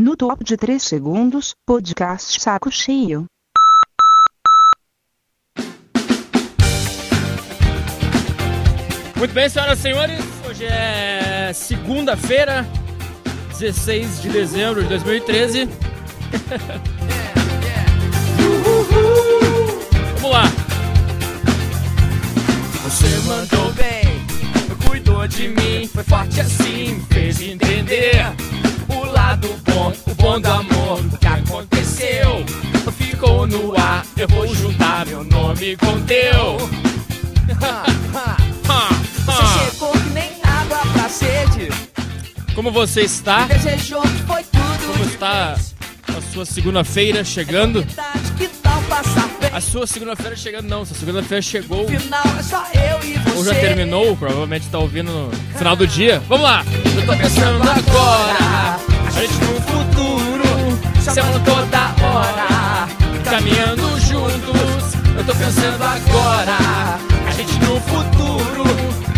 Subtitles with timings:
[0.00, 3.26] No top de 3 segundos, podcast Saco Cheio.
[9.16, 12.64] Muito bem, senhoras e senhores, hoje é segunda-feira,
[13.58, 15.64] 16 de dezembro de 2013.
[20.14, 20.44] Vamos lá.
[22.84, 24.04] Você mandou bem,
[24.86, 28.36] cuidou de mim, foi forte assim, fez entender
[29.38, 32.44] lado bom, o bom do amor, o que aconteceu.
[32.96, 36.56] Ficou no ar, eu vou juntar meu nome com teu.
[39.26, 41.68] Você chegou que nem água pra sede,
[42.54, 43.44] Como você está?
[43.44, 47.84] desejou que foi tudo Como está a sua segunda-feira chegando?
[49.40, 49.50] Bem?
[49.52, 51.86] A sua segunda-feira chegando não, sua segunda-feira chegou
[52.74, 56.20] é ou já terminou, provavelmente está ouvindo no final do dia.
[56.28, 56.64] Vamos lá!
[56.96, 62.88] Eu tô pensando agora, a gente no futuro, chamando toda hora,
[63.24, 64.94] caminhando juntos.
[65.16, 66.56] Eu tô pensando agora,
[67.26, 68.64] a gente no futuro,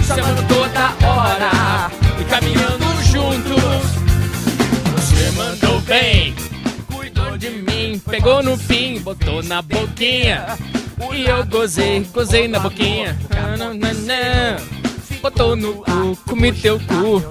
[0.06, 3.60] chamando toda hora, e caminhando juntos.
[4.96, 6.34] Você mandou bem,
[6.90, 10.46] cuidou de mim, Pegou no pin, botou na boquinha.
[11.12, 13.18] E eu gozei, gozei na boquinha.
[15.20, 17.22] Botou no cu, comi teu cu.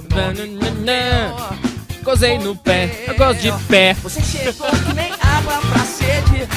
[2.03, 3.93] Gozei no pé, eu gosto de pé.
[4.01, 6.47] Você chegou que nem água pra sede.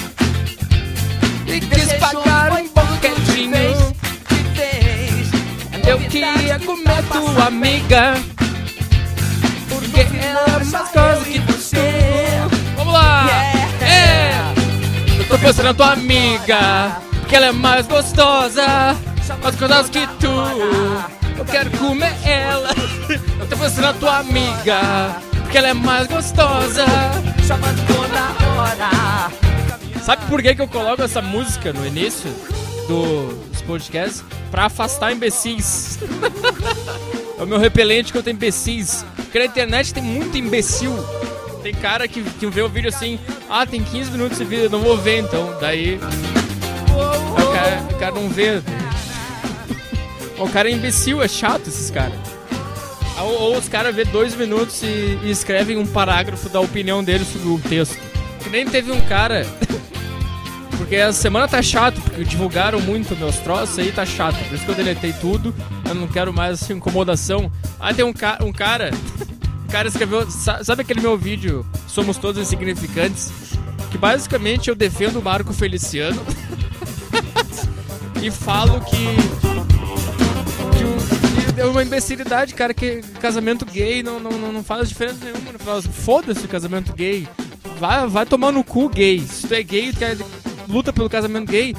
[1.47, 3.95] E quis pagar um boquetinho.
[4.29, 8.15] Que fez Eu queria comer tua amiga.
[9.69, 11.93] Porque ela é mais gostosa que você.
[12.77, 13.27] Vamos lá!
[13.83, 14.33] É!
[15.19, 17.01] Eu tô pensando na tua amiga.
[17.21, 18.97] Porque ela é mais gostosa.
[19.43, 20.31] Mais gostosa que tu.
[21.37, 22.71] Eu quero comer ela.
[23.41, 25.32] Eu tô pensando na tua amiga.
[25.53, 26.87] Porque ela é mais gostosa.
[27.47, 29.31] chamando toda hora.
[30.03, 32.31] Sabe por que, que eu coloco essa música no início
[32.89, 34.25] do, dos podcasts?
[34.51, 35.99] Pra afastar imbecis.
[37.39, 39.05] é o meu repelente contra imbecis.
[39.15, 40.95] Porque na internet tem muito imbecil.
[41.63, 43.21] Tem cara que, que vê o vídeo assim,
[43.51, 45.55] ah, tem 15 minutos de vídeo, não vou ver então.
[45.61, 46.01] Daí.
[46.97, 48.63] O cara, o cara não vê.
[50.39, 52.42] o cara é imbecil, é chato esses caras.
[53.19, 57.25] Ou, ou os caras vê dois minutos e, e escrevem um parágrafo da opinião dele
[57.25, 57.99] sobre o texto.
[58.43, 59.47] Que nem teve um cara.
[60.77, 64.37] Porque a semana tá chato, porque divulgaram muito meus troços aí, tá chato.
[64.49, 65.55] Por isso que eu deletei tudo.
[65.89, 67.51] Eu não quero mais essa incomodação.
[67.79, 68.91] Aí tem um, ca um cara.
[69.67, 70.29] O cara escreveu.
[70.29, 71.65] sa- Sabe aquele meu vídeo?
[71.87, 73.31] Somos todos insignificantes?
[73.93, 76.21] Que basicamente eu defendo o Marco Feliciano.
[78.21, 79.52] e falo que
[81.57, 85.83] é uma imbecilidade, cara, que casamento gay não, não, não, faz diferença nenhuma.
[85.83, 87.29] Foda-se casamento gay.
[87.79, 89.21] Vai, vai tomar no cu gay.
[89.21, 90.17] Se tu é gay, tu quer,
[90.69, 91.75] luta pelo casamento gay.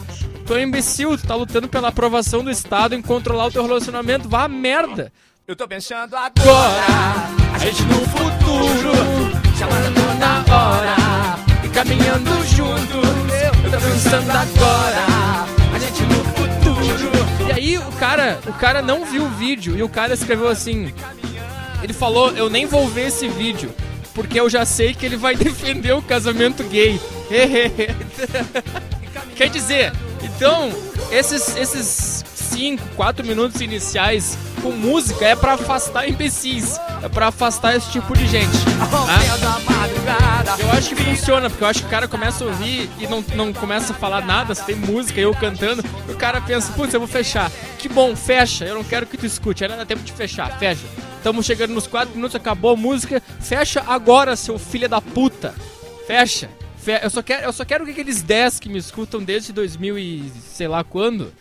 [0.45, 4.28] Tu é imbecil, tu tá lutando pela aprovação do Estado em controlar o teu relacionamento.
[4.28, 5.12] Vá merda.
[5.45, 6.85] Eu tô pensando agora,
[7.53, 8.91] a gente no futuro,
[9.57, 10.95] chamando toda hora,
[11.66, 13.09] e caminhando juntos.
[13.63, 15.52] Eu tô pensando agora,
[17.63, 20.94] aí o cara, o cara não viu o vídeo e o cara escreveu assim.
[21.81, 23.74] Ele falou, eu nem vou ver esse vídeo,
[24.13, 27.00] porque eu já sei que ele vai defender o casamento gay.
[29.35, 29.91] Quer dizer,
[30.22, 30.69] então,
[31.12, 37.75] esses esses 5, 4 minutos iniciais com música é pra afastar imbecis, é pra afastar
[37.75, 38.47] esse tipo de gente.
[39.69, 40.61] madrugada.
[40.61, 43.23] Eu acho que funciona, porque eu acho que o cara começa a ouvir e não,
[43.35, 46.99] não começa a falar nada, se tem música eu cantando, o cara pensa, putz, eu
[46.99, 47.51] vou fechar.
[47.79, 50.83] Que bom, fecha, eu não quero que tu escute, ainda dá tempo de fechar, fecha.
[51.17, 55.53] Estamos chegando nos 4 minutos, acabou a música, fecha agora, seu filho da puta.
[56.05, 56.49] Fecha.
[56.77, 59.97] Fe- Eu só quero, eu só quero que aqueles 10 que me escutam desde 2000
[59.97, 61.33] e sei lá quando,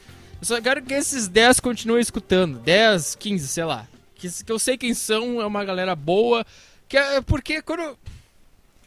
[0.42, 2.58] eu só quero que esses 10 continuem escutando.
[2.58, 3.86] 10, 15, sei lá.
[4.16, 6.44] Que, que eu sei quem são, é uma galera boa.
[6.88, 7.96] Que é porque quando.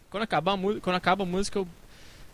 [0.09, 1.65] Quando acabar a quando acaba a música, eu,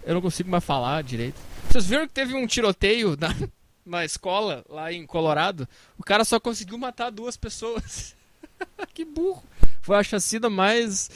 [0.04, 1.40] eu não consigo mais falar direito.
[1.70, 3.28] Vocês viram que teve um tiroteio na,
[3.86, 5.70] na escola, lá em Colorado?
[6.00, 8.16] O cara só conseguiu matar duas pessoas.
[8.92, 9.44] que burro.
[9.84, 11.12] Foi a chacina mais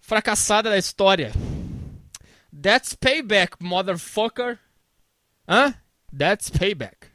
[0.00, 1.32] fracassada da história.
[2.62, 4.58] That's payback, motherfucker.
[5.46, 5.74] Hã?
[6.16, 7.09] That's payback.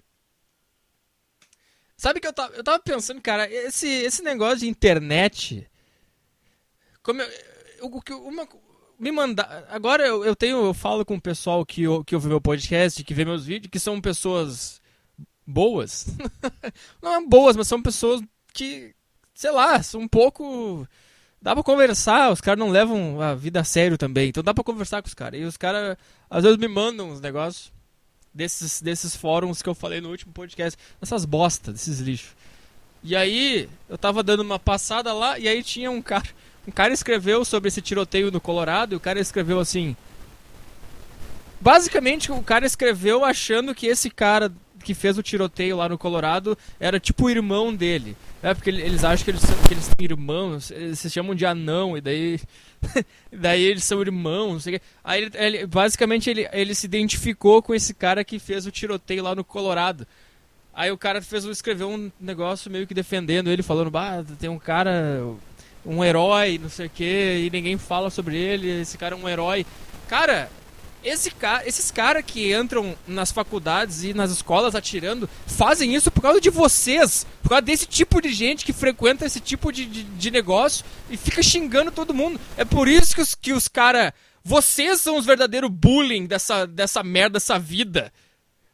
[1.98, 5.70] Sabe que eu tava, eu tava pensando, cara, esse, esse negócio de internet.
[7.02, 8.48] Como eu, que uma
[8.98, 12.40] me mandar agora eu, eu tenho eu falo com o pessoal que que ouve meu
[12.40, 14.82] podcast que vê meus vídeos que são pessoas
[15.46, 16.06] boas
[17.04, 18.22] não é boas mas são pessoas
[18.54, 18.96] que
[19.34, 20.88] sei lá são um pouco
[21.46, 24.30] dá pra conversar, os caras não levam a vida a sério também.
[24.30, 25.40] Então dá pra conversar com os caras.
[25.40, 25.96] E os caras,
[26.28, 27.72] às vezes, me mandam uns negócios
[28.36, 30.78] desses, desses fóruns que eu falei no último podcast.
[31.02, 32.36] Essas bostas, desses lixos.
[33.02, 36.28] E aí, eu tava dando uma passada lá, e aí tinha um cara.
[36.68, 39.96] Um cara escreveu sobre esse tiroteio no Colorado, e o cara escreveu assim.
[41.62, 44.52] Basicamente, o cara escreveu achando que esse cara
[44.86, 48.16] que fez o tiroteio lá no Colorado era tipo o irmão dele.
[48.44, 51.98] É porque eles acham que eles, que eles têm irmãos, eles se chamam de anão,
[51.98, 52.40] e daí.
[53.34, 54.68] daí eles são irmãos.
[55.04, 59.24] Aí ele, ele, basicamente ele, ele se identificou com esse cara que fez o tiroteio
[59.24, 60.06] lá no Colorado.
[60.72, 64.60] Aí o cara fez escreveu um negócio meio que defendendo ele, falando, bah, tem um
[64.60, 65.24] cara,
[65.84, 69.28] um herói, não sei o que, e ninguém fala sobre ele, esse cara é um
[69.28, 69.66] herói.
[70.08, 70.50] Cara,
[71.06, 76.22] esse cara, esses caras que entram nas faculdades e nas escolas atirando fazem isso por
[76.22, 80.04] causa de vocês, por causa desse tipo de gente que frequenta esse tipo de, de,
[80.04, 82.40] de negócio e fica xingando todo mundo.
[82.58, 84.12] É por isso que os, que os caras.
[84.48, 88.12] Vocês são os verdadeiros bullying dessa, dessa merda, dessa vida.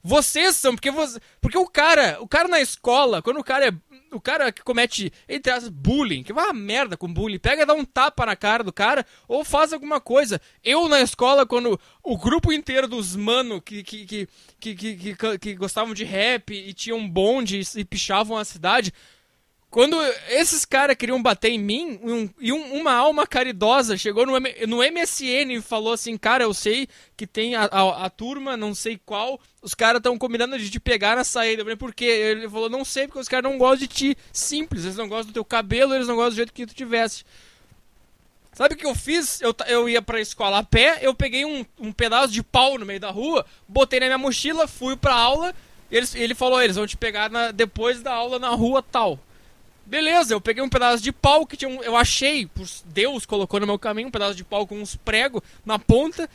[0.03, 3.73] Vocês são, porque você, porque o cara, o cara na escola, quando o cara é
[4.11, 7.65] o cara que comete, entre aspas, bullying, que vai a merda com bullying, pega e
[7.65, 10.41] dá um tapa na cara do cara ou faz alguma coisa.
[10.63, 14.27] Eu na escola, quando o grupo inteiro dos mano que, que, que,
[14.59, 18.93] que, que, que, que gostavam de rap e tinham bonde e pichavam a cidade,
[19.71, 19.95] quando
[20.27, 24.33] esses caras queriam bater em mim, um, e um, uma alma caridosa chegou no,
[24.67, 28.75] no MSN e falou assim: Cara, eu sei que tem a, a, a turma, não
[28.75, 31.61] sei qual, os caras estão combinando de te pegar na saída.
[31.61, 32.03] Eu falei, por quê?
[32.03, 34.17] Ele falou: Não sei, porque os caras não gostam de ti.
[34.33, 37.23] Simples, eles não gostam do teu cabelo, eles não gostam do jeito que tu tivesse.
[38.51, 39.39] Sabe o que eu fiz?
[39.39, 42.85] Eu, eu ia pra escola a pé, eu peguei um, um pedaço de pau no
[42.85, 45.55] meio da rua, botei na minha mochila, fui pra aula.
[45.89, 49.17] Eles, ele falou: Eles vão te pegar na, depois da aula na rua tal.
[49.91, 53.59] Beleza, eu peguei um pedaço de pau que tinha um, eu achei, por Deus colocou
[53.59, 56.29] no meu caminho, um pedaço de pau com uns pregos na ponta.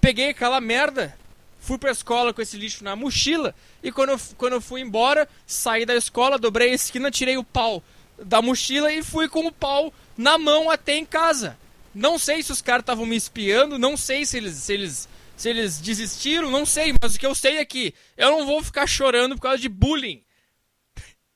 [0.00, 1.14] Peguei aquela merda,
[1.60, 3.54] fui pra escola com esse lixo na mochila.
[3.82, 7.44] E quando eu, quando eu fui embora, saí da escola, dobrei a esquina, tirei o
[7.44, 7.82] pau
[8.18, 11.58] da mochila e fui com o pau na mão até em casa.
[11.94, 15.50] Não sei se os caras estavam me espiando, não sei se eles, se eles se
[15.50, 18.86] eles desistiram, não sei, mas o que eu sei é que eu não vou ficar
[18.86, 20.22] chorando por causa de bullying.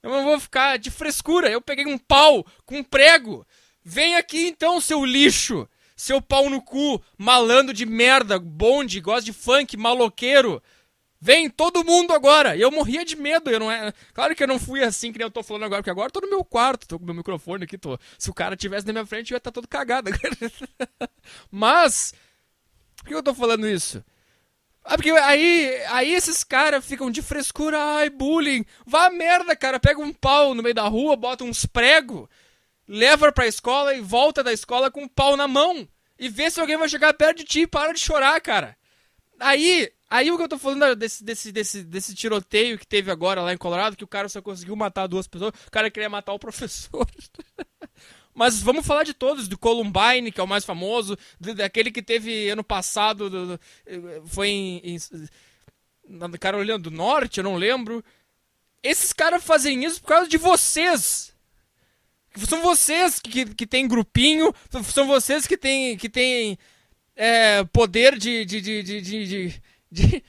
[0.06, 1.50] Eu não vou ficar de frescura.
[1.50, 3.44] Eu peguei um pau com um prego.
[3.82, 5.68] Vem aqui então, seu lixo.
[5.96, 10.62] Seu pau no cu, malandro de merda, bonde, gosta de funk, maloqueiro.
[11.20, 12.56] Vem todo mundo agora.
[12.56, 13.50] Eu morria de medo.
[13.50, 13.92] Eu não é...
[14.14, 16.12] Claro que eu não fui assim que nem eu tô falando agora, porque agora eu
[16.12, 17.76] tô no meu quarto, tô com meu microfone aqui.
[17.76, 17.98] Tô...
[18.16, 20.10] Se o cara tivesse na minha frente, eu ia estar tá todo cagado.
[21.50, 22.14] Mas,
[22.98, 24.04] por que eu tô falando isso?
[24.88, 28.64] Ah, porque aí, aí esses caras ficam de frescura, ai, bullying.
[28.86, 29.80] Vá merda, cara.
[29.80, 32.28] Pega um pau no meio da rua, bota uns pregos,
[32.86, 35.88] leva pra escola e volta da escola com um pau na mão.
[36.16, 38.76] E vê se alguém vai chegar perto de ti e para de chorar, cara.
[39.40, 43.42] Aí, aí o que eu tô falando desse, desse, desse, desse tiroteio que teve agora
[43.42, 46.32] lá em Colorado, que o cara só conseguiu matar duas pessoas, o cara queria matar
[46.32, 47.06] o professor.
[48.36, 52.50] Mas vamos falar de todos, do Columbine, que é o mais famoso, daquele que teve
[52.50, 53.60] ano passado, do,
[54.26, 54.98] foi em, em,
[56.06, 58.04] na Carolina do Norte, eu não lembro.
[58.82, 61.34] Esses caras fazem isso por causa de vocês.
[62.46, 64.52] São vocês que, que tem grupinho,
[64.92, 66.58] são vocês que tem, que tem
[67.16, 70.22] é, poder de, de, de, de, de, de de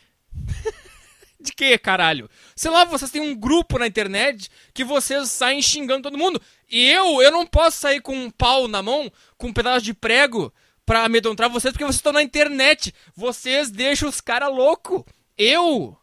[1.53, 2.29] quê, caralho?
[2.55, 6.41] Sei lá, vocês têm um grupo na internet que vocês saem xingando todo mundo.
[6.69, 9.93] E eu, eu não posso sair com um pau na mão, com um pedaço de
[9.93, 10.53] prego,
[10.85, 12.93] pra amedrontar vocês, porque vocês estão na internet.
[13.15, 15.03] Vocês deixam os caras loucos.
[15.37, 15.97] Eu.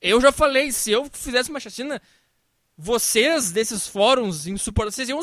[0.00, 2.00] Eu já falei, se eu fizesse uma chacina,
[2.76, 5.20] vocês desses fóruns insuportáveis, iam.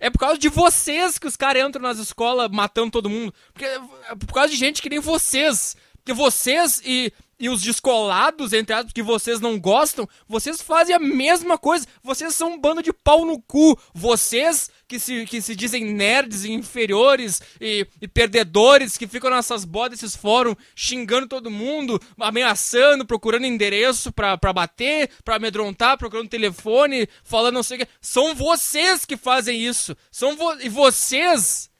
[0.00, 3.34] É por causa de vocês que os caras entram nas escolas matando todo mundo.
[3.52, 3.78] Porque é
[4.14, 5.76] por causa de gente que nem vocês.
[5.96, 7.12] Porque vocês e
[7.44, 11.86] e os descolados, entre aspas, que vocês não gostam, vocês fazem a mesma coisa.
[12.02, 13.78] Vocês são um bando de pau no cu.
[13.92, 19.66] Vocês que se, que se dizem nerds e inferiores e, e perdedores, que ficam nessas
[19.66, 26.30] bodas, esses fóruns, xingando todo mundo, ameaçando, procurando endereço pra, pra bater, pra amedrontar, procurando
[26.30, 27.88] telefone, falando não sei o que.
[28.00, 29.94] São vocês que fazem isso.
[30.10, 31.70] São vo e vocês.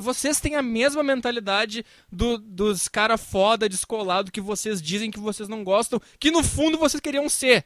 [0.00, 5.48] Vocês têm a mesma mentalidade do, dos cara foda, descolado, que vocês dizem que vocês
[5.48, 7.64] não gostam, que no fundo vocês queriam ser.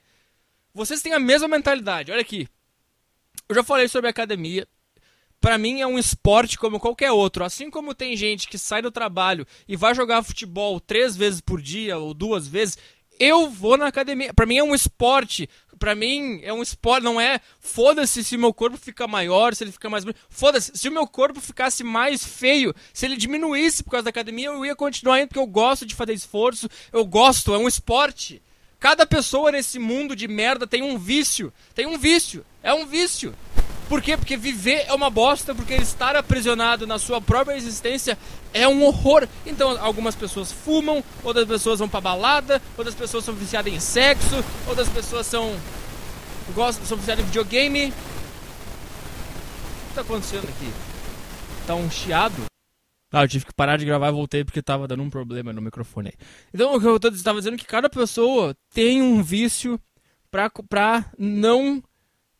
[0.74, 2.12] Vocês têm a mesma mentalidade.
[2.12, 2.48] Olha aqui.
[3.48, 4.66] Eu já falei sobre academia.
[5.40, 7.44] Para mim é um esporte como qualquer outro.
[7.44, 11.60] Assim como tem gente que sai do trabalho e vai jogar futebol três vezes por
[11.60, 12.78] dia ou duas vezes,
[13.18, 14.32] eu vou na academia.
[14.32, 15.48] Para mim é um esporte.
[15.82, 19.72] Pra mim, é um esporte, não é foda-se se meu corpo fica maior, se ele
[19.72, 20.04] fica mais.
[20.28, 24.46] Foda-se, se o meu corpo ficasse mais feio, se ele diminuísse por causa da academia,
[24.46, 28.40] eu ia continuar indo porque eu gosto de fazer esforço, eu gosto, é um esporte.
[28.78, 31.52] Cada pessoa nesse mundo de merda tem um vício.
[31.74, 32.46] Tem um vício.
[32.62, 33.34] É um vício.
[33.92, 34.16] Por quê?
[34.16, 38.16] Porque viver é uma bosta, porque estar aprisionado na sua própria existência
[38.54, 39.28] é um horror.
[39.44, 44.42] Então, algumas pessoas fumam, outras pessoas vão pra balada, outras pessoas são viciadas em sexo,
[44.66, 45.54] outras pessoas são.
[46.54, 47.90] gostam, são viciadas em videogame.
[47.90, 50.72] O que tá acontecendo aqui?
[51.66, 52.46] Tá um chiado?
[53.12, 55.60] Ah, eu tive que parar de gravar e voltei porque tava dando um problema no
[55.60, 56.26] microfone aí.
[56.54, 59.78] Então, o que eu estava dizendo é que cada pessoa tem um vício
[60.30, 61.82] pra, pra não.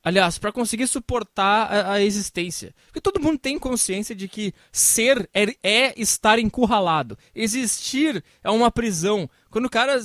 [0.05, 2.75] Aliás, para conseguir suportar a, a, existência.
[2.87, 7.17] Porque todo mundo tem consciência de que ser é, é estar encurralado.
[7.35, 9.31] Existir é uma prisão.
[9.49, 10.01] Quando o cara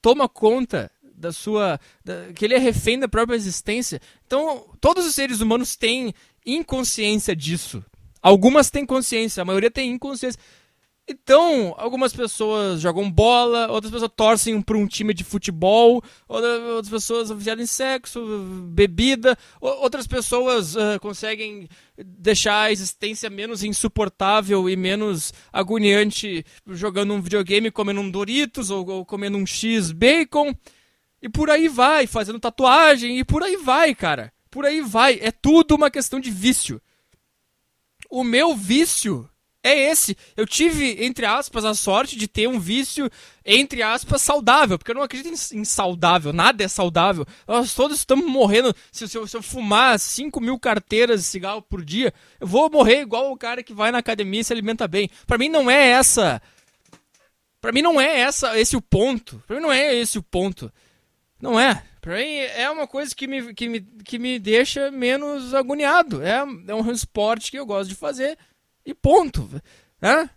[0.00, 1.78] toma conta da sua.
[2.02, 4.00] Da, que ele é refém da própria existência.
[4.26, 6.14] Então, todos os seres humanos têm
[6.46, 7.84] inconsciência disso.
[8.22, 10.40] Algumas têm consciência, a maioria tem inconsciência.
[11.12, 17.32] Então, algumas pessoas jogam bola, outras pessoas torcem para um time de futebol, outras pessoas
[17.32, 18.24] viciadas em sexo,
[18.68, 27.20] bebida, outras pessoas uh, conseguem deixar a existência menos insuportável e menos agoniante jogando um
[27.20, 30.54] videogame, comendo um Doritos ou, ou comendo um X bacon.
[31.20, 34.32] E por aí vai, fazendo tatuagem, e por aí vai, cara.
[34.48, 35.18] Por aí vai.
[35.20, 36.80] É tudo uma questão de vício.
[38.08, 39.28] O meu vício
[39.62, 40.16] é esse.
[40.36, 43.10] Eu tive, entre aspas, a sorte de ter um vício,
[43.44, 44.78] entre aspas, saudável.
[44.78, 46.32] Porque eu não acredito em, em saudável.
[46.32, 47.26] Nada é saudável.
[47.46, 48.74] Nós todos estamos morrendo.
[48.90, 52.70] Se, se, eu, se eu fumar 5 mil carteiras de cigarro por dia, eu vou
[52.70, 55.10] morrer igual o cara que vai na academia e se alimenta bem.
[55.26, 56.40] Para mim não é essa.
[57.60, 59.42] Para mim não é essa esse o ponto.
[59.46, 60.72] Para mim não é esse o ponto.
[61.38, 61.82] Não é.
[62.00, 66.22] Pra mim é uma coisa que me, que me, que me deixa menos agoniado.
[66.22, 66.38] É,
[66.68, 68.38] é um esporte que eu gosto de fazer
[68.84, 69.48] e ponto.
[70.00, 70.30] Né?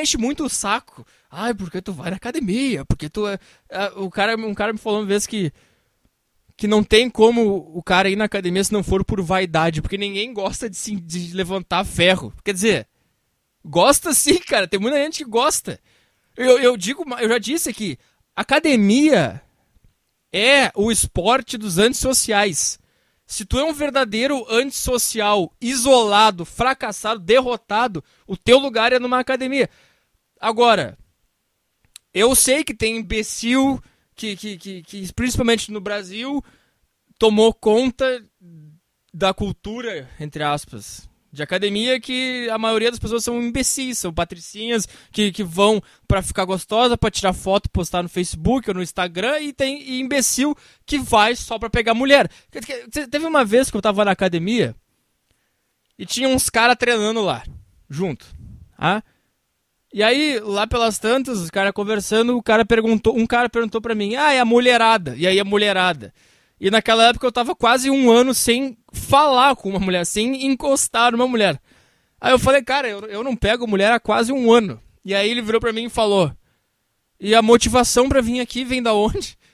[0.00, 1.06] Enche muito o saco.
[1.30, 2.84] Ai, porque tu vai na academia?
[2.84, 3.38] Porque tu é.
[3.68, 5.52] é o cara, um cara me falou uma vez que.
[6.54, 9.82] Que não tem como o cara ir na academia se não for por vaidade.
[9.82, 12.32] Porque ninguém gosta de, se, de levantar ferro.
[12.44, 12.86] Quer dizer,
[13.64, 14.68] gosta sim, cara.
[14.68, 15.80] Tem muita gente que gosta.
[16.36, 17.98] Eu, eu digo, eu já disse aqui.
[18.36, 19.42] Academia
[20.32, 22.78] é o esporte dos antissociais.
[23.32, 29.70] Se tu é um verdadeiro antissocial, isolado, fracassado, derrotado, o teu lugar é numa academia.
[30.38, 30.98] Agora,
[32.12, 33.82] eu sei que tem imbecil
[34.14, 36.44] que, que, que, que principalmente no Brasil,
[37.18, 38.22] tomou conta
[39.14, 44.86] da cultura, entre aspas, de academia que a maioria das pessoas são imbecis, são patricinhas
[45.10, 49.40] que, que vão para ficar gostosa, para tirar foto, postar no Facebook ou no Instagram
[49.40, 52.30] e tem e imbecil que vai só para pegar mulher.
[53.10, 54.76] Teve uma vez que eu tava na academia
[55.98, 57.42] e tinha uns caras treinando lá,
[57.88, 58.26] junto.
[58.76, 59.02] Ah?
[59.94, 63.94] E aí, lá pelas tantas, os caras conversando, o cara perguntou, um cara perguntou para
[63.94, 65.14] mim: "Ah, é a mulherada".
[65.16, 66.12] E aí a mulherada
[66.62, 68.78] e naquela época eu tava quase um ano sem
[69.12, 71.60] falar com uma mulher, sem encostar numa mulher.
[72.18, 74.80] Aí eu falei, cara, eu, eu não pego mulher há quase um ano.
[75.04, 76.34] E aí ele virou pra mim e falou:
[77.20, 79.36] E a motivação pra vir aqui vem da onde?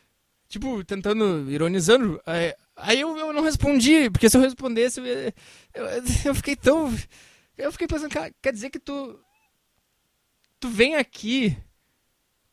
[0.48, 2.18] Tipo, tentando, ironizando.
[2.24, 5.06] Aí, aí eu, eu não respondi, porque se eu respondesse, eu,
[5.74, 5.86] eu,
[6.24, 6.94] eu fiquei tão.
[7.56, 9.18] Eu fiquei pensando, cara, quer dizer que tu.
[10.60, 11.56] Tu vem aqui,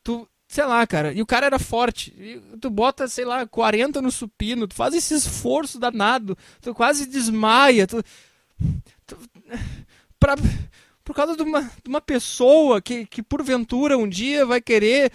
[0.02, 1.12] tu sei lá, cara.
[1.12, 2.14] E o cara era forte.
[2.18, 7.04] E tu bota, sei lá, 40 no supino, tu faz esse esforço danado, tu quase
[7.04, 7.86] desmaia.
[7.86, 8.02] Tu,
[9.06, 9.18] tu,
[10.18, 10.34] pra,
[11.04, 15.12] por causa de uma, de uma pessoa que, que porventura um dia vai querer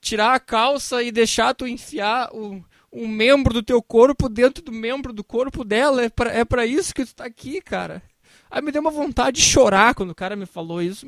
[0.00, 4.70] tirar a calça e deixar tu enfiar o, um membro do teu corpo dentro do
[4.70, 6.04] membro do corpo dela.
[6.04, 8.00] É pra, é pra isso que tu tá aqui, cara.
[8.48, 11.04] Aí me deu uma vontade de chorar quando o cara me falou isso.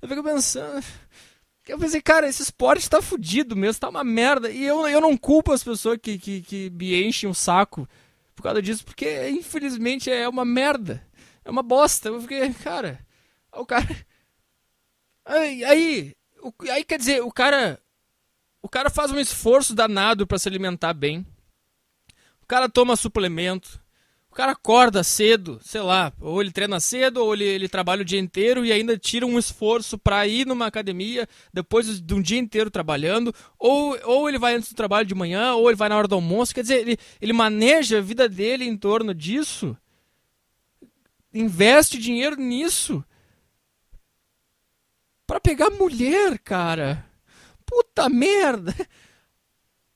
[0.00, 0.82] Eu fico pensando.
[1.66, 4.50] Eu pensei, cara, esse esporte tá fudido mesmo, tá uma merda.
[4.50, 7.88] E eu, eu não culpo as pessoas que, que, que me enchem o saco
[8.34, 11.06] por causa disso, porque infelizmente é uma merda.
[11.44, 12.08] É uma bosta.
[12.08, 13.04] Eu fiquei, cara,
[13.52, 13.86] o cara.
[15.24, 17.80] Aí, aí, o, aí quer dizer, o cara.
[18.60, 21.24] O cara faz um esforço danado para se alimentar bem.
[22.40, 23.81] O cara toma suplemento.
[24.32, 28.04] O cara acorda cedo, sei lá, ou ele treina cedo, ou ele, ele trabalha o
[28.04, 32.38] dia inteiro e ainda tira um esforço para ir numa academia depois de um dia
[32.38, 35.98] inteiro trabalhando, ou, ou ele vai antes do trabalho de manhã, ou ele vai na
[35.98, 36.54] hora do almoço.
[36.54, 39.76] Quer dizer, ele, ele maneja a vida dele em torno disso,
[41.34, 43.04] investe dinheiro nisso
[45.26, 47.04] para pegar mulher, cara.
[47.66, 48.74] Puta merda!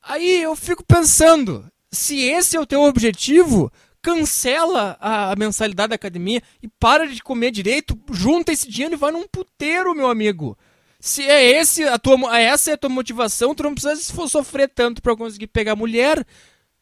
[0.03, 3.73] Aí eu fico pensando, se esse é o teu objetivo,
[4.07, 9.11] cancela a, mensalidade da academia e para de comer direito, junta esse dinheiro e vai
[9.11, 10.57] num puteiro, meu amigo.
[11.01, 13.97] Se é esse a tua, essa é a tua motivação, tu não precisa
[14.29, 16.25] sofrer tanto para conseguir pegar mulher.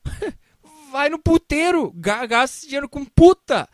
[0.92, 3.66] vai no puteiro, gasta esse dinheiro com puta.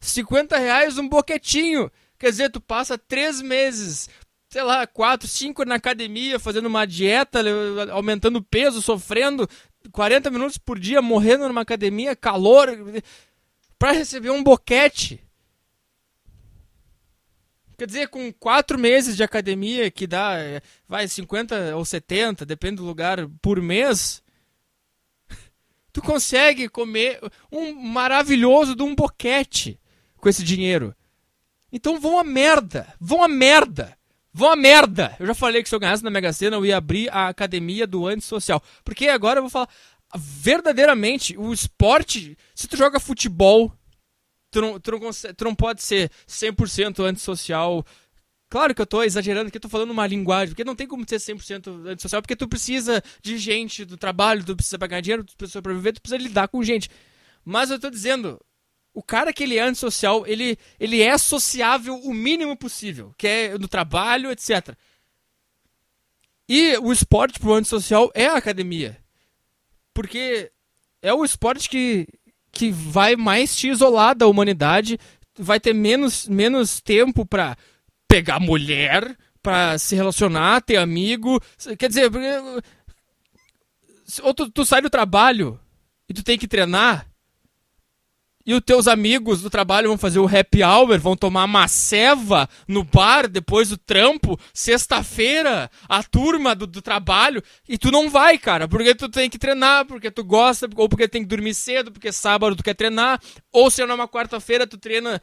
[0.00, 1.92] 50 reais um boquetinho.
[2.18, 4.08] Quer dizer, tu passa três meses,
[4.48, 7.40] sei lá, quatro, cinco na academia, fazendo uma dieta,
[7.92, 9.46] aumentando peso, sofrendo,
[9.92, 12.68] 40 minutos por dia morrendo numa academia, calor,
[13.78, 15.20] para receber um boquete.
[17.76, 20.36] Quer dizer, com quatro meses de academia, que dá,
[20.88, 24.22] vai, 50 ou 70, depende do lugar, por mês,
[25.92, 29.78] tu consegue comer um maravilhoso de um boquete
[30.16, 30.94] com esse dinheiro.
[31.72, 33.98] Então vão a merda, vão a merda.
[34.36, 35.14] Vão a merda!
[35.20, 37.86] Eu já falei que se eu ganhasse na Mega Sena, eu ia abrir a academia
[37.86, 38.60] do antissocial.
[38.84, 39.68] Porque agora eu vou falar.
[40.16, 42.36] Verdadeiramente, o esporte.
[42.52, 43.72] Se tu joga futebol,
[44.50, 47.86] tu não, tu não, consegue, tu não pode ser 100% antissocial.
[48.50, 51.08] Claro que eu tô exagerando aqui, eu tô falando uma linguagem, porque não tem como
[51.08, 55.36] ser 100% antissocial, porque tu precisa de gente do trabalho, tu precisa pagar dinheiro, tu
[55.36, 56.88] precisa sobreviver, tu precisa lidar com gente.
[57.44, 58.40] Mas eu tô dizendo,
[58.94, 63.58] o cara que ele é antissocial, ele, ele é sociável o mínimo possível, que é
[63.58, 64.74] no trabalho, etc.
[66.48, 68.96] E o esporte pro antissocial é a academia.
[69.92, 70.52] Porque
[71.02, 72.06] é o esporte que,
[72.52, 74.98] que vai mais te isolar da humanidade,
[75.36, 77.56] vai ter menos, menos tempo pra
[78.06, 81.40] pegar mulher, pra se relacionar, ter amigo.
[81.78, 82.10] Quer dizer,
[84.22, 85.58] ou tu, tu sai do trabalho
[86.08, 87.08] e tu tem que treinar,
[88.46, 92.48] e os teus amigos do trabalho vão fazer o happy hour, vão tomar uma ceva
[92.68, 98.36] no bar depois do trampo, sexta-feira, a turma do, do, trabalho, e tu não vai,
[98.36, 101.90] cara, porque tu tem que treinar, porque tu gosta, ou porque tem que dormir cedo,
[101.90, 103.20] porque sábado tu quer treinar,
[103.50, 105.20] ou se é numa quarta-feira tu treina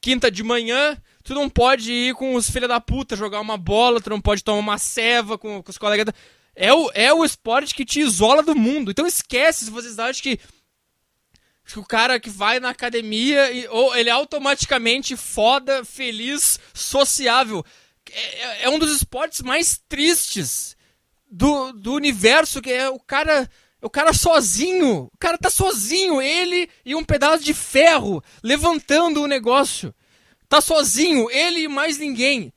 [0.00, 4.00] quinta de manhã, tu não pode ir com os filha da puta jogar uma bola,
[4.00, 6.14] tu não pode tomar uma ceva com, com os colegas.
[6.54, 8.90] É o, é o esporte que te isola do mundo.
[8.90, 10.38] Então esquece se vocês acham que
[11.74, 17.64] o cara que vai na academia, e, ou ele é automaticamente foda, feliz, sociável.
[18.12, 20.76] É, é, é um dos esportes mais tristes
[21.30, 23.50] do, do universo, que é o cara.
[23.82, 25.08] O cara sozinho.
[25.12, 29.94] O cara tá sozinho, ele e um pedaço de ferro levantando o negócio.
[30.48, 32.52] Tá sozinho, ele e mais ninguém.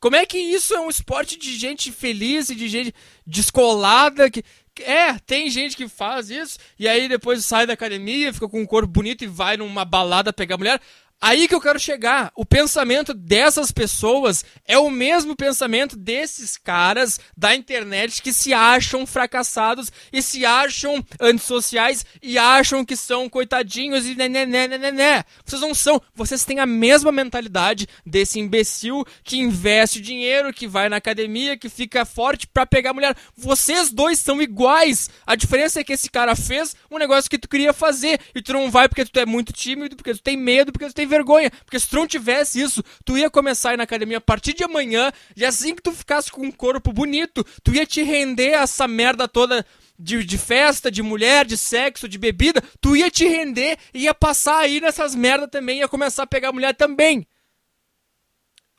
[0.00, 2.94] Como é que isso é um esporte de gente feliz e de gente
[3.26, 4.42] descolada que,
[4.78, 8.66] é, tem gente que faz isso e aí depois sai da academia, fica com um
[8.66, 10.80] corpo bonito e vai numa balada pegar mulher.
[11.22, 12.32] Aí que eu quero chegar.
[12.34, 19.06] O pensamento dessas pessoas é o mesmo pensamento desses caras da internet que se acham
[19.06, 24.90] fracassados e se acham antissociais e acham que são coitadinhos e né, né, né, né,
[24.90, 25.24] né.
[25.44, 26.00] Vocês não são.
[26.14, 31.68] Vocês têm a mesma mentalidade desse imbecil que investe dinheiro, que vai na academia, que
[31.68, 33.14] fica forte para pegar mulher.
[33.36, 35.10] Vocês dois são iguais.
[35.26, 38.54] A diferença é que esse cara fez um negócio que tu queria fazer e tu
[38.54, 41.50] não vai porque tu é muito tímido, porque tu tem medo, porque tu tem vergonha.
[41.64, 44.54] Porque se tu não tivesse isso, tu ia começar a ir na academia a partir
[44.54, 48.54] de amanhã, e assim que tu ficasse com um corpo bonito, tu ia te render
[48.54, 49.66] a essa merda toda
[49.98, 54.14] de, de, festa, de mulher, de sexo, de bebida, tu ia te render e ia
[54.14, 57.26] passar aí nessas merdas também, ia começar a pegar mulher também.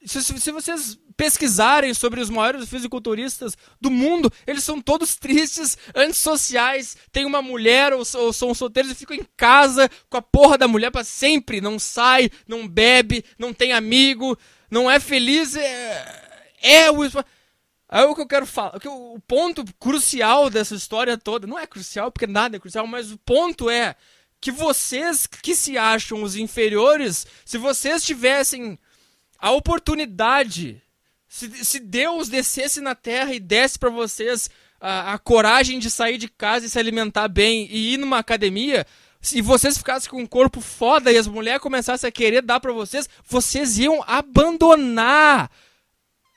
[0.04, 5.78] Se, se, se vocês pesquisarem sobre os maiores fisiculturistas do mundo, eles são todos tristes,
[5.95, 10.58] antissociais, tem uma mulher ou, ou são solteiros e ficam em casa com a porra
[10.58, 14.38] da mulher para sempre, não sai, não bebe, não tem amigo,
[14.69, 17.04] não é feliz, é, é o
[17.93, 22.10] Aí o que eu quero falar, o ponto crucial dessa história toda, não é crucial
[22.10, 23.97] porque nada é crucial, mas o ponto é
[24.39, 28.80] que vocês que se acham os inferiores, se vocês tivessem
[29.38, 30.82] a oportunidade
[31.32, 34.50] se, se Deus descesse na terra e desse para vocês
[34.82, 38.86] a, a, coragem de sair de casa e se alimentar bem e ir numa academia,
[39.22, 42.74] se vocês ficassem com um corpo foda e as mulheres começassem a querer dar para
[42.74, 45.50] vocês, vocês iam abandonar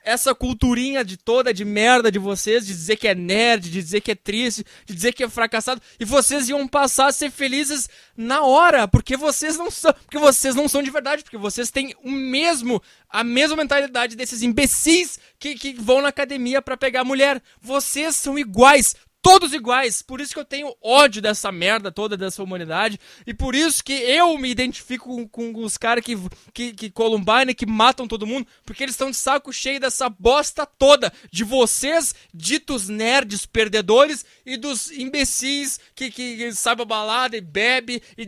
[0.05, 4.01] essa culturinha de toda de merda de vocês, de dizer que é nerd, de dizer
[4.01, 7.89] que é triste, de dizer que é fracassado, e vocês iam passar a ser felizes
[8.15, 11.93] na hora, porque vocês não são, porque vocês não são de verdade, porque vocês têm
[12.03, 17.41] o mesmo, a mesma mentalidade desses imbecis que, que vão na academia para pegar mulher.
[17.59, 20.03] Vocês são iguais, todos iguais.
[20.03, 22.99] Por isso que eu tenho ódio dessa merda toda, dessa humanidade.
[23.25, 26.15] E por isso que eu me identifico com, com os caras que,
[26.53, 28.45] que, que Columbine, que matam todo mundo.
[28.63, 31.11] Porque eles estão de saco cheio dessa bosta toda.
[31.31, 37.41] De vocês, ditos nerds perdedores, e dos imbecis que, que, que sabem a balada e
[37.41, 38.03] bebe.
[38.15, 38.27] E,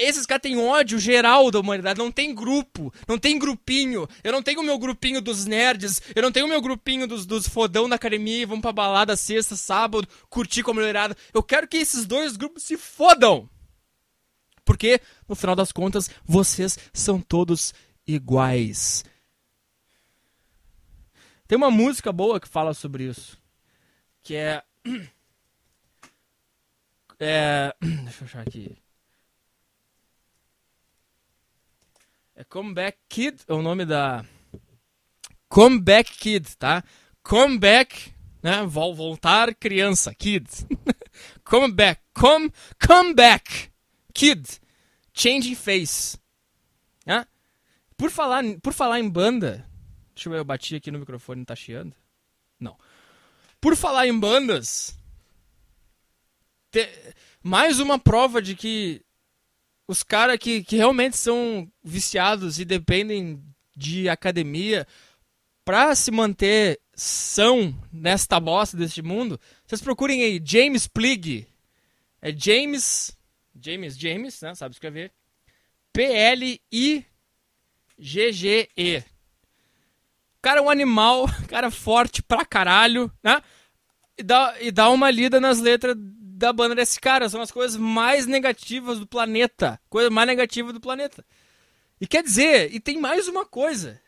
[0.00, 4.08] esses caras têm ódio geral da humanidade, não tem grupo, não tem grupinho.
[4.24, 7.26] Eu não tenho o meu grupinho dos nerds, eu não tenho o meu grupinho dos,
[7.26, 11.16] dos fodão da academia e vão pra balada sexta, sábado, curtir com a mulherada.
[11.34, 13.48] Eu quero que esses dois grupos se fodam.
[14.64, 17.74] Porque, no final das contas, vocês são todos
[18.06, 19.04] iguais.
[21.46, 23.36] Tem uma música boa que fala sobre isso.
[24.22, 24.62] Que é.
[27.22, 27.74] É.
[27.82, 28.79] Deixa eu achar aqui.
[32.40, 34.24] É Comeback Kid, é o nome da.
[35.46, 36.82] Comeback Kid, tá?
[37.22, 38.64] Comeback, né?
[38.64, 40.48] Voltar criança, kid.
[41.44, 42.50] comeback, come,
[42.82, 43.70] comeback,
[44.14, 44.58] kid.
[45.12, 46.18] Changing face.
[47.04, 47.26] Né?
[47.94, 49.68] Por falar, por falar em banda,
[50.14, 51.94] deixa eu ver, eu bati aqui no microfone, tá chiando?
[52.58, 52.74] Não.
[53.60, 54.98] Por falar em bandas,
[56.70, 56.88] te,
[57.42, 59.04] mais uma prova de que
[59.90, 63.42] os caras que, que realmente são viciados e dependem
[63.74, 64.86] de academia
[65.64, 71.44] pra se manter são nesta bosta deste mundo, vocês procurem aí James Plig.
[72.22, 73.18] É James.
[73.60, 74.54] James, James, né?
[74.54, 75.10] Sabe escrever.
[75.92, 77.08] P-L-I-G-G-E.
[78.98, 83.42] O cara é um animal, cara forte pra caralho, né?
[84.16, 85.96] E dá, e dá uma lida nas letras
[86.40, 87.28] da banda desse cara.
[87.28, 89.78] São as coisas mais negativas do planeta.
[89.88, 91.24] Coisa mais negativa do planeta.
[92.00, 94.00] E quer dizer, e tem mais uma coisa.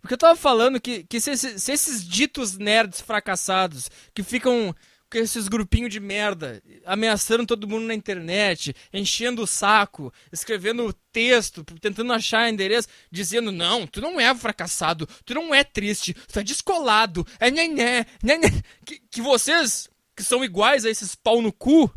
[0.00, 4.76] Porque eu tava falando que, que se, se esses ditos nerds fracassados que ficam
[5.10, 11.64] com esses grupinhos de merda, ameaçando todo mundo na internet, enchendo o saco, escrevendo texto,
[11.80, 16.42] tentando achar endereço, dizendo: não, tu não é fracassado, tu não é triste, tu é
[16.42, 18.62] descolado, é né, né, né, né.
[18.84, 21.92] Que, que vocês que são iguais a esses pau no cu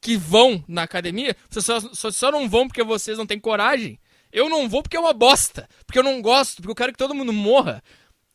[0.00, 3.98] que vão na academia, vocês só, só, só não vão porque vocês não têm coragem.
[4.32, 5.68] Eu não vou porque é uma bosta.
[5.86, 7.82] Porque eu não gosto, porque eu quero que todo mundo morra.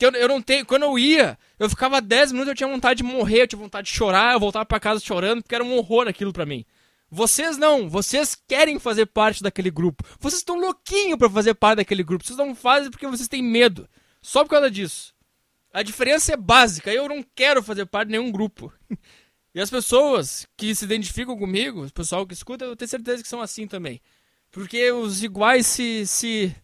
[0.00, 0.66] Eu, eu não tenho.
[0.66, 3.86] Quando eu ia, eu ficava 10 minutos, eu tinha vontade de morrer, eu tinha vontade
[3.88, 6.64] de chorar, eu voltava para casa chorando, porque era um horror aquilo para mim.
[7.10, 10.04] Vocês não, vocês querem fazer parte daquele grupo.
[10.18, 12.24] Vocês estão louquinho para fazer parte daquele grupo.
[12.24, 13.88] Vocês não fazem porque vocês têm medo.
[14.20, 15.13] Só por causa disso.
[15.74, 16.94] A diferença é básica.
[16.94, 18.72] Eu não quero fazer parte de nenhum grupo.
[19.52, 23.28] E as pessoas que se identificam comigo, o pessoal que escuta, eu tenho certeza que
[23.28, 24.00] são assim também.
[24.52, 26.06] Porque os iguais se.
[26.06, 26.54] se...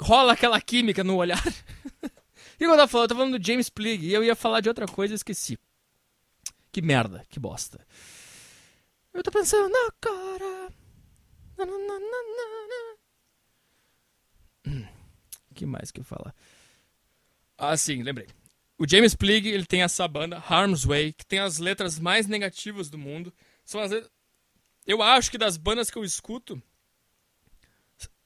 [0.00, 1.42] rola aquela química no olhar.
[2.58, 4.60] e quando eu tava falando, eu tava falando do James Plig e eu ia falar
[4.60, 5.58] de outra coisa e esqueci.
[6.70, 7.86] Que merda, que bosta.
[9.12, 10.72] Eu tô pensando na cara.
[11.58, 12.96] Na, na, na,
[14.66, 14.86] hum,
[15.54, 16.34] que mais que eu falar?
[17.64, 18.26] Ah, sim, lembrei.
[18.76, 22.90] O James Plig, ele tem essa banda, Harm's Way, que tem as letras mais negativas
[22.90, 23.32] do mundo.
[23.64, 23.92] São as
[24.84, 26.60] Eu acho que das bandas que eu escuto,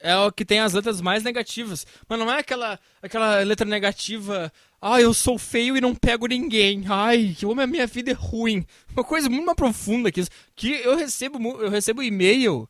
[0.01, 1.87] é o que tem as letras mais negativas.
[2.09, 6.85] Mas não é aquela, aquela letra negativa, ah, eu sou feio e não pego ninguém.
[6.89, 8.65] Ai, que homem, a minha vida é ruim.
[8.95, 10.31] Uma coisa muito mais profunda que isso.
[10.55, 12.67] Que eu recebo, eu recebo e-mail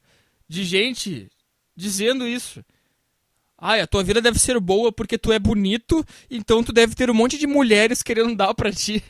[0.49, 1.31] de gente
[1.77, 2.65] dizendo isso.
[3.59, 7.11] Ai, a tua vida deve ser boa porque tu é bonito, então tu deve ter
[7.11, 9.03] um monte de mulheres querendo dar pra ti.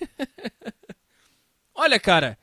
[1.75, 2.39] Olha, cara,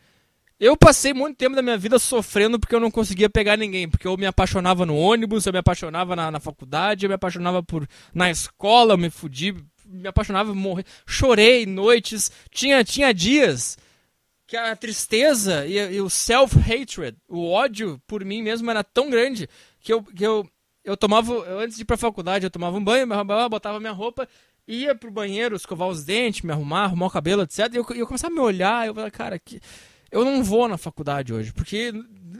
[0.59, 3.89] eu passei muito tempo da minha vida sofrendo porque eu não conseguia pegar ninguém.
[3.89, 7.63] Porque eu me apaixonava no ônibus, eu me apaixonava na, na faculdade, eu me apaixonava
[7.63, 10.85] por na escola, eu me fudi, me apaixonava, morrer.
[11.05, 13.77] Chorei noites, tinha, tinha dias
[14.45, 19.49] que a tristeza e, e o self-hatred, o ódio por mim mesmo era tão grande
[19.79, 20.47] que eu, que eu
[20.83, 23.07] eu tomava, antes de ir pra faculdade, eu tomava um banho,
[23.49, 24.27] botava minha roupa,
[24.67, 27.59] ia pro banheiro, escovar os dentes, me arrumar, arrumar o cabelo, etc.
[27.73, 29.59] E eu, eu começava a me olhar, eu falava, cara, que,
[30.11, 31.91] eu não vou na faculdade hoje, porque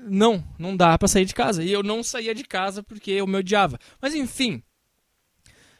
[0.07, 1.63] não, não dá para sair de casa.
[1.63, 3.79] E eu não saía de casa porque eu me odiava.
[3.99, 4.61] Mas enfim,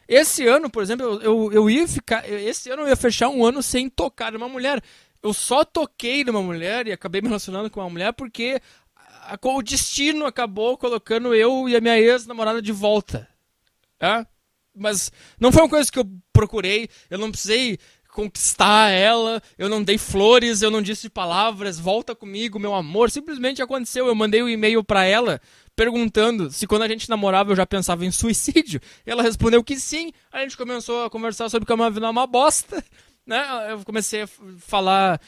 [0.08, 3.45] esse ano, por exemplo, eu, eu, eu ia ficar, esse ano eu ia fechar um
[3.45, 4.82] ano sem tocar numa mulher.
[5.21, 8.60] Eu só toquei numa mulher e acabei me relacionando com uma mulher porque
[9.43, 13.27] o destino acabou colocando eu e a minha ex-namorada de volta.
[13.99, 14.25] É?
[14.75, 17.77] Mas não foi uma coisa que eu procurei, eu não precisei
[18.13, 23.09] conquistar ela, eu não dei flores, eu não disse palavras, volta comigo, meu amor.
[23.09, 24.07] Simplesmente aconteceu.
[24.07, 25.41] Eu mandei um e-mail para ela
[25.75, 28.79] perguntando se quando a gente namorava eu já pensava em suicídio.
[29.05, 30.12] Ela respondeu que sim.
[30.31, 32.83] A gente começou a conversar sobre como a vida é uma bosta.
[33.25, 33.71] Né?
[33.71, 34.27] Eu comecei a
[34.59, 35.19] falar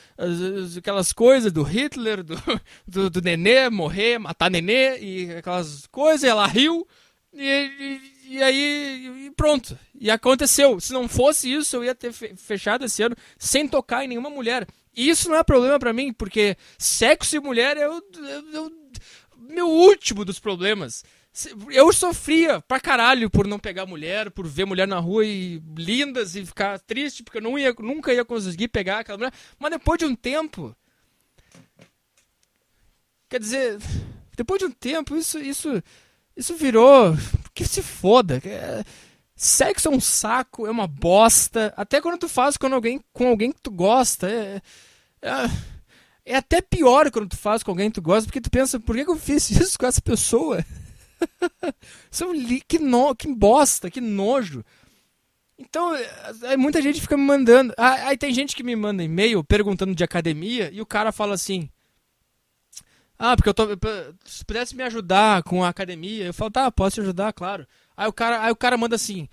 [0.77, 2.35] aquelas coisas do Hitler, do,
[2.87, 6.23] do, do Nenê morrer, matar Nenê e aquelas coisas.
[6.23, 6.87] Ela riu
[7.33, 9.77] e, e, e aí e pronto.
[9.99, 10.79] E aconteceu.
[10.79, 14.67] Se não fosse isso, eu ia ter fechado esse ano sem tocar em nenhuma mulher.
[14.95, 18.71] E isso não é problema para mim, porque sexo e mulher é o, é o
[19.37, 21.03] meu último dos problemas.
[21.69, 26.33] Eu sofria pra caralho por não pegar mulher, por ver mulher na rua e lindas
[26.35, 29.33] e ficar triste porque eu não ia, nunca ia conseguir pegar aquela mulher.
[29.59, 30.73] Mas depois de um tempo.
[33.27, 33.77] Quer dizer,
[34.37, 35.83] depois de um tempo, isso, isso,
[36.37, 37.13] isso virou.
[37.53, 38.41] Que se foda.
[39.35, 41.73] Sexo é um saco, é uma bosta.
[41.75, 44.29] Até quando tu faz com alguém, com alguém que tu gosta.
[44.29, 44.61] É,
[45.21, 45.31] é,
[46.25, 48.95] é até pior quando tu faz com alguém que tu gosta, porque tu pensa, por
[48.95, 50.63] que eu fiz isso com essa pessoa?
[52.11, 52.31] São
[52.67, 54.63] que, no, que bosta, que nojo.
[55.57, 55.95] Então,
[56.43, 57.73] é, muita gente fica me mandando.
[57.77, 61.33] Ah, aí tem gente que me manda e-mail perguntando de academia e o cara fala
[61.33, 61.69] assim:
[63.17, 63.67] Ah, porque eu tô.
[64.25, 67.65] Se pudesse me ajudar com a academia, eu falo, tá, posso te ajudar, claro.
[67.95, 69.29] Aí o cara, aí o cara manda assim: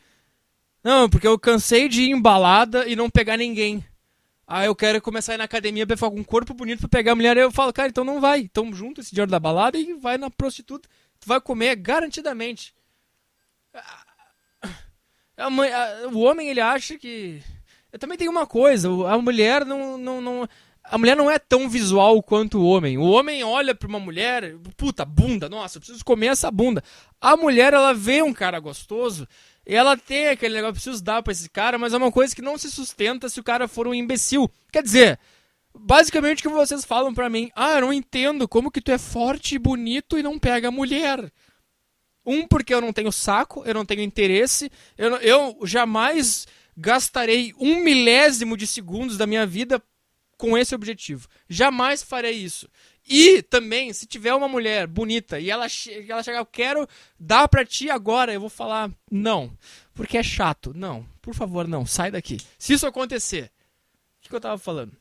[0.83, 3.85] Não, porque eu cansei de ir embalada e não pegar ninguém.
[4.47, 6.89] Aí eu quero começar a ir na academia pra ficar com um corpo bonito pra
[6.89, 7.37] pegar a mulher.
[7.37, 8.41] Aí eu falo, cara, então não vai.
[8.41, 10.89] Então junto esse dinheiro da balada e vai na prostituta
[11.23, 12.75] tu vai comer garantidamente.
[16.13, 17.41] O homem ele acha que.
[17.93, 20.49] Eu também tenho uma coisa, a mulher não, não, não.
[20.85, 22.99] A mulher não é tão visual quanto o homem.
[22.99, 26.83] O homem olha pra uma mulher, puta, bunda, nossa, eu preciso comer essa bunda.
[27.21, 29.29] A mulher, ela vê um cara gostoso
[29.65, 32.43] e ela tem aquele negócio, preciso dar pra esse cara, mas é uma coisa que
[32.43, 34.51] não se sustenta se o cara for um imbecil.
[34.73, 35.21] Quer dizer,
[35.75, 38.99] basicamente o que vocês falam para mim, ah, eu não entendo como que tu é
[38.99, 41.33] forte e bonito e não pega mulher.
[42.25, 47.83] Um, porque eu não tenho saco, eu não tenho interesse, eu, eu jamais gastarei um
[47.83, 49.83] milésimo de segundos da minha vida
[50.39, 51.29] com esse objetivo.
[51.49, 52.69] Jamais farei isso.
[53.09, 55.67] E também, se tiver uma mulher bonita e ela,
[56.09, 59.57] ela chegar, eu quero dar pra ti agora, eu vou falar não.
[59.93, 60.73] Porque é chato.
[60.75, 62.39] Não, por favor, não, sai daqui.
[62.59, 63.51] Se isso acontecer,
[64.19, 64.97] o que, que eu tava falando?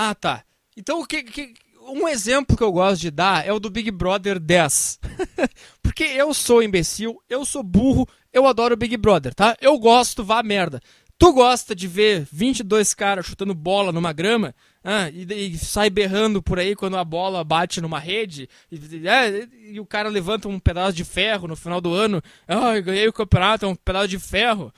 [0.00, 0.44] Ah, tá.
[0.76, 1.54] Então, que, que,
[1.88, 5.00] um exemplo que eu gosto de dar é o do Big Brother 10.
[5.82, 9.56] Porque eu sou imbecil, eu sou burro, eu adoro Big Brother, tá?
[9.60, 10.80] Eu gosto, vá merda.
[11.18, 16.40] Tu gosta de ver 22 caras chutando bola numa grama ah, e, e, sai berrando
[16.40, 20.60] por aí quando a bola bate numa rede e, é, e, o cara levanta um
[20.60, 22.22] pedaço de ferro no final do ano.
[22.46, 24.72] Ah, ganhei o campeonato, é um pedaço de ferro.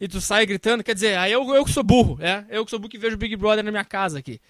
[0.00, 0.82] E tu sai gritando.
[0.82, 2.44] Quer dizer, aí eu, eu que sou burro, é?
[2.48, 4.40] Eu que sou burro que vejo Big Brother na minha casa aqui.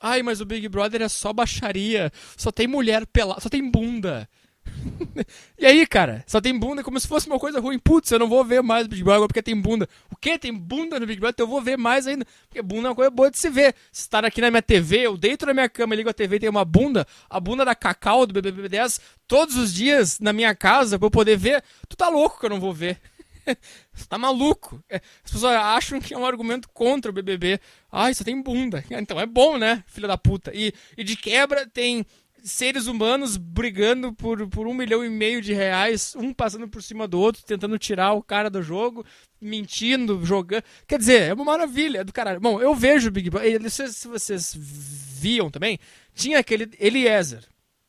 [0.00, 2.12] Ai, mas o Big Brother é só baixaria.
[2.36, 3.40] Só tem mulher pelada.
[3.40, 4.28] Só tem bunda.
[5.58, 6.24] e aí, cara?
[6.26, 7.78] Só tem bunda como se fosse uma coisa ruim.
[7.78, 9.88] Putz, eu não vou ver mais Big Brother porque tem bunda.
[10.10, 10.38] O quê?
[10.38, 11.34] Tem bunda no Big Brother?
[11.34, 12.26] Então eu vou ver mais ainda.
[12.48, 13.74] Porque bunda é uma coisa boa de se ver.
[13.90, 16.40] Se estar aqui na minha TV, eu deito na minha cama, ligo a TV e
[16.40, 17.06] tem uma bunda.
[17.28, 21.36] A bunda da Cacau do BBB10 todos os dias na minha casa pra eu poder
[21.36, 21.62] ver.
[21.88, 23.00] Tu tá louco que eu não vou ver.
[23.92, 24.82] Você tá maluco.
[24.88, 27.60] É, as pessoas acham que é um argumento contra o BBB.
[27.90, 28.84] Ai, só tem bunda.
[28.90, 30.52] Então é bom, né, filha da puta.
[30.54, 32.04] E, e de quebra tem
[32.46, 37.08] seres humanos brigando por, por um milhão e meio de reais, um passando por cima
[37.08, 39.04] do outro, tentando tirar o cara do jogo,
[39.40, 40.62] mentindo, jogando.
[40.86, 42.40] Quer dizer, é uma maravilha do caralho.
[42.40, 43.60] Bom, eu vejo o Big Brother.
[43.60, 45.78] Não sei se vocês viam também.
[46.14, 47.44] Tinha aquele Eliezer.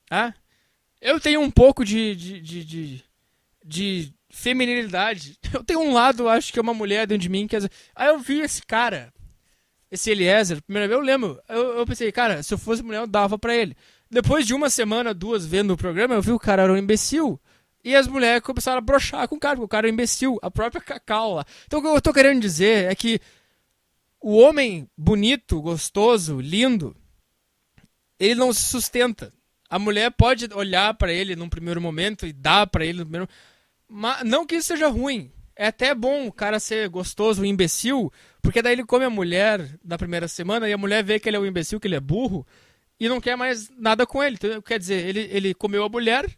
[0.10, 0.34] Ah?
[1.00, 3.04] Eu tenho um pouco de, de, de, de,
[3.63, 5.38] de feminilidade.
[5.52, 7.56] Eu tenho um lado, acho que é uma mulher dentro de mim que.
[7.95, 9.12] Aí eu vi esse cara,
[9.91, 11.39] esse Eliezer, primeira vez eu lembro.
[11.50, 13.76] Eu, eu pensei, cara, se eu fosse mulher, eu dava pra ele.
[14.10, 17.39] Depois de uma semana, duas vendo o programa, eu vi o cara era um imbecil.
[17.84, 20.38] E as mulheres começaram a brochar com o cara, porque o cara é um imbecil,
[20.41, 21.45] a própria Cacau lá.
[21.65, 23.19] Então o que eu tô querendo dizer é que
[24.21, 26.95] o homem bonito, gostoso, lindo,
[28.19, 29.34] ele não se sustenta.
[29.69, 33.30] A mulher pode olhar para ele num primeiro momento e dar para ele no primeiro
[33.88, 35.32] mas, não que isso seja ruim.
[35.56, 39.80] É até bom o cara ser gostoso, um imbecil, porque daí ele come a mulher
[39.84, 42.00] na primeira semana e a mulher vê que ele é um imbecil, que ele é
[42.00, 42.45] burro,
[43.00, 44.36] e não quer mais nada com ele.
[44.36, 46.30] Então, quer dizer, ele, ele comeu a mulher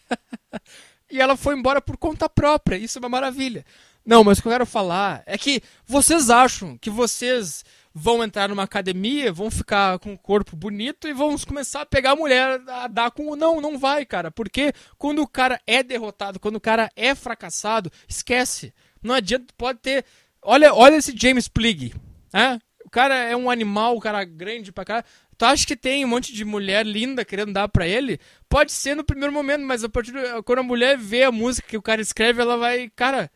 [1.10, 2.76] e ela foi embora por conta própria.
[2.76, 3.64] Isso é uma maravilha.
[4.04, 8.48] Não, mas o que eu quero falar é que vocês acham que vocês vão entrar
[8.48, 12.60] numa academia, vão ficar com o corpo bonito e vão começar a pegar a mulher
[12.66, 14.30] a dar com não, não vai, cara.
[14.30, 18.72] Porque quando o cara é derrotado, quando o cara é fracassado, esquece.
[19.02, 20.04] Não adianta, pode ter.
[20.42, 21.94] Olha, olha esse James Plig,
[22.32, 22.58] né?
[22.84, 25.04] O cara é um animal, o cara grande pra cá.
[25.36, 28.18] Tu acha que tem um monte de mulher linda querendo dar pra ele?
[28.48, 31.68] Pode ser no primeiro momento, mas a partir do, quando a mulher vê a música
[31.68, 33.30] que o cara escreve, ela vai, cara,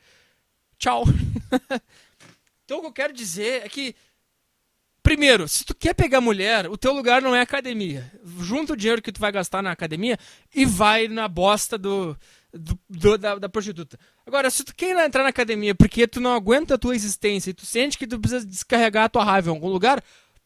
[0.78, 1.04] tchau.
[2.64, 3.94] Então o que eu quero dizer é que
[5.02, 8.10] Primeiro, se tu quer pegar mulher, o teu lugar não é academia.
[8.40, 10.16] Junta o dinheiro que tu vai gastar na academia
[10.54, 12.16] e vai na bosta do,
[12.52, 13.98] do, do da, da, prostituta.
[14.24, 17.54] Agora, se tu quer entrar na academia porque tu não aguenta a tua existência e
[17.54, 20.00] tu sente que tu precisa descarregar a tua raiva em algum lugar,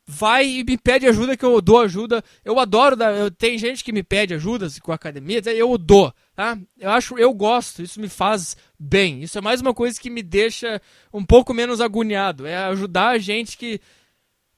[0.06, 2.24] vai e me pede ajuda que eu dou ajuda.
[2.42, 6.14] Eu adoro dar, eu, tem gente que me pede ajuda com a academia, eu dou,
[6.34, 6.56] tá?
[6.78, 9.22] Eu acho, eu gosto, isso me faz bem.
[9.22, 10.80] Isso é mais uma coisa que me deixa
[11.12, 13.80] um pouco menos agoniado, é ajudar a gente que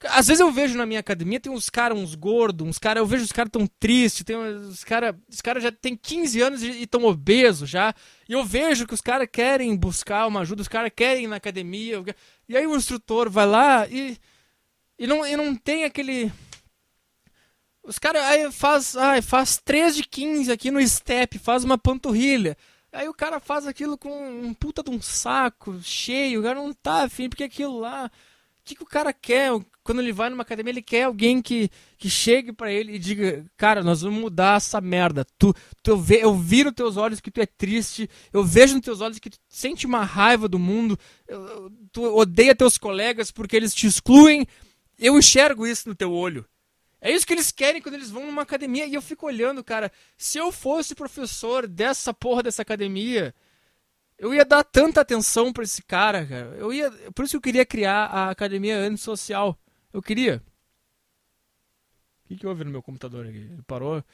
[0.05, 3.07] às vezes eu vejo na minha academia, tem uns caras, uns gordos, uns caras, eu
[3.07, 6.83] vejo os caras tão tristes, tem os caras, os caras já tem 15 anos e
[6.83, 7.93] estão obesos já,
[8.29, 11.37] e eu vejo que os caras querem buscar uma ajuda, os caras querem ir na
[11.37, 12.03] academia,
[12.49, 14.17] e aí o instrutor vai lá e,
[14.99, 16.31] e, não, e não tem aquele...
[17.83, 22.57] Os caras aí faz, ai, faz 3 de 15 aqui no step, faz uma panturrilha,
[22.93, 26.73] aí o cara faz aquilo com um puta de um saco cheio, o cara não
[26.73, 28.09] tá afim, porque aquilo lá
[28.69, 29.51] que, que o cara quer?
[29.89, 33.47] Quando ele vai numa academia, ele quer alguém que, que chegue para ele e diga:
[33.57, 35.25] Cara, nós vamos mudar essa merda.
[35.39, 38.75] Tu, tu, eu, ve, eu vi nos teus olhos que tu é triste, eu vejo
[38.75, 43.31] nos teus olhos que tu sente uma raiva do mundo, eu, tu odeia teus colegas
[43.31, 44.47] porque eles te excluem.
[44.99, 46.45] Eu enxergo isso no teu olho.
[47.01, 48.85] É isso que eles querem quando eles vão numa academia.
[48.85, 49.91] E eu fico olhando, cara.
[50.19, 53.35] Se eu fosse professor dessa porra dessa academia,
[54.19, 56.57] eu ia dar tanta atenção para esse cara, cara.
[56.59, 59.59] Eu ia, por isso que eu queria criar a academia antissocial.
[59.93, 60.43] Eu queria.
[62.25, 63.39] O que, que houve no meu computador aqui?
[63.39, 64.05] Ele parou?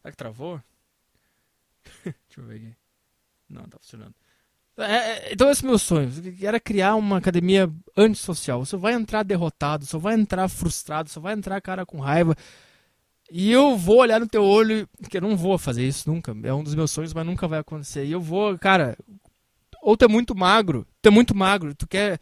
[0.00, 0.62] Será que travou?
[2.04, 2.76] Deixa eu ver aqui.
[3.48, 4.14] Não, tá funcionando.
[4.78, 6.10] É, é, então esse é o meu sonho.
[6.40, 8.64] Era criar uma academia antissocial.
[8.64, 12.36] Você vai entrar derrotado, só vai entrar frustrado, só vai entrar cara com raiva.
[13.30, 16.34] E eu vou olhar no teu olho, que eu não vou fazer isso nunca.
[16.44, 18.04] É um dos meus sonhos, mas nunca vai acontecer.
[18.06, 18.96] E eu vou, cara,
[19.82, 22.18] ou tu é muito magro, tu é muito magro, tu quer,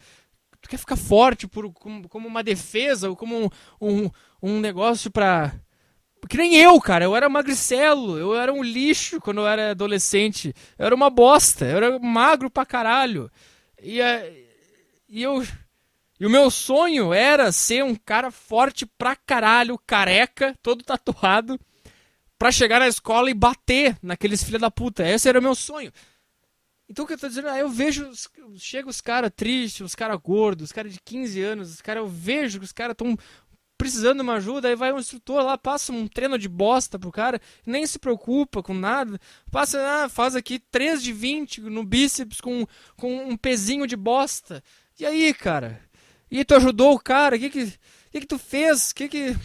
[0.61, 3.49] tu quer ficar forte por, como, como uma defesa, ou como um,
[3.81, 4.09] um,
[4.41, 5.53] um negócio pra.
[6.27, 7.05] Que nem eu, cara.
[7.05, 10.53] Eu era magricelo, eu era um lixo quando eu era adolescente.
[10.77, 13.31] Eu era uma bosta, eu era magro pra caralho.
[13.81, 13.99] E,
[15.07, 15.45] e eu.
[16.19, 21.59] E o meu sonho era ser um cara forte pra caralho, careca, todo tatuado,
[22.39, 25.07] pra chegar na escola e bater naqueles filha da puta.
[25.07, 25.91] Esse era o meu sonho.
[26.89, 28.09] Então o que eu tô dizendo, ah, eu vejo,
[28.55, 32.07] chega os caras tristes, os caras gordos, os caras de 15 anos, os caras, eu
[32.07, 33.17] vejo que os caras estão
[33.77, 37.11] precisando de uma ajuda, aí vai um instrutor lá, passa um treino de bosta pro
[37.11, 39.19] cara, nem se preocupa com nada,
[39.51, 44.63] passa, ah, faz aqui 3 de 20 no bíceps com, com um pezinho de bosta.
[44.99, 45.79] E aí, cara?
[46.31, 47.35] E tu ajudou o cara?
[47.35, 47.73] O que que,
[48.11, 48.91] que, que tu fez?
[48.91, 49.35] O que que...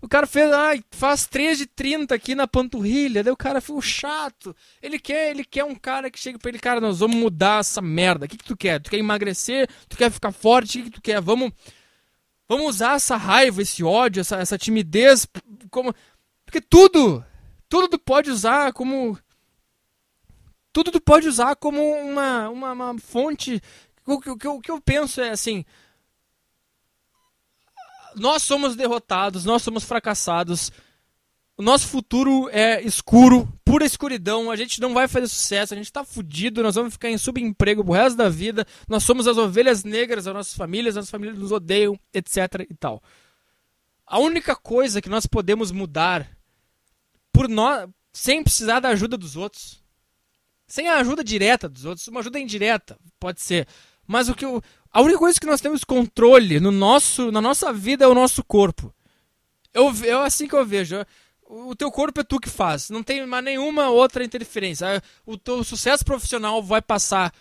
[0.00, 3.22] O cara fez, ai, faz 3 de 30 aqui na panturrilha.
[3.22, 4.54] Daí o cara ficou chato.
[4.82, 7.80] Ele quer, ele quer um cara que chegue pra ele, cara, nós vamos mudar essa
[7.80, 8.26] merda.
[8.26, 8.80] O que, que tu quer?
[8.80, 9.68] Tu quer emagrecer?
[9.88, 10.78] Tu quer ficar forte?
[10.78, 11.20] O que, que tu quer?
[11.20, 11.52] Vamos.
[12.48, 15.26] Vamos usar essa raiva, esse ódio, essa, essa timidez
[15.70, 15.94] como.
[16.44, 17.24] Porque tudo!
[17.68, 19.18] Tudo tu pode usar como.
[20.72, 23.60] Tudo tu pode usar como uma, uma, uma fonte.
[24.06, 25.64] O que, o que eu penso é assim
[28.16, 30.70] nós somos derrotados, nós somos fracassados.
[31.56, 34.50] O nosso futuro é escuro, pura escuridão.
[34.50, 37.84] A gente não vai fazer sucesso, a gente tá fudido, nós vamos ficar em subemprego
[37.84, 38.66] pro resto da vida.
[38.88, 43.02] Nós somos as ovelhas negras das nossas famílias, nossas famílias nos odeiam, etc e tal.
[44.06, 46.28] A única coisa que nós podemos mudar
[47.32, 49.82] por nós, sem precisar da ajuda dos outros,
[50.66, 53.66] sem a ajuda direta dos outros, uma ajuda indireta, pode ser.
[54.06, 54.62] Mas o que eu,
[54.92, 58.44] a única coisa que nós temos controle no nosso, na nossa vida é o nosso
[58.44, 58.94] corpo.
[59.72, 61.04] Eu, eu assim que eu vejo.
[61.46, 62.90] O teu corpo é tu que faz.
[62.90, 65.02] Não tem mais nenhuma outra interferência.
[65.26, 67.32] O teu sucesso profissional vai passar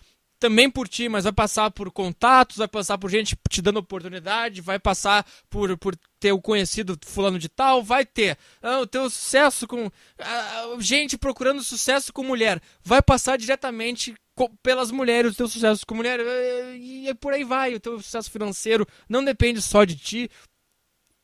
[0.43, 4.59] também por ti, mas vai passar por contatos, vai passar por gente te dando oportunidade,
[4.59, 9.09] vai passar por, por ter o conhecido fulano de tal, vai ter ah, o teu
[9.09, 14.13] sucesso com ah, gente procurando sucesso com mulher, vai passar diretamente
[14.61, 18.29] pelas mulheres, o teu sucesso com mulher, eh, e por aí vai, o teu sucesso
[18.29, 20.29] financeiro não depende só de ti.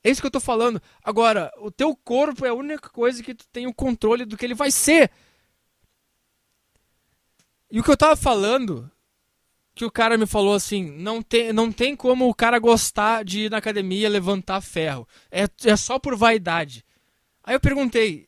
[0.02, 0.82] É isso que eu tô falando.
[1.04, 4.46] Agora, o teu corpo é a única coisa que tu tem o controle do que
[4.46, 5.12] ele vai ser.
[7.70, 8.90] E o que eu tava falando,
[9.80, 13.46] que o cara me falou assim, não tem, não tem como o cara gostar de
[13.46, 15.08] ir na academia levantar ferro.
[15.32, 16.84] É, é só por vaidade.
[17.42, 18.27] Aí eu perguntei,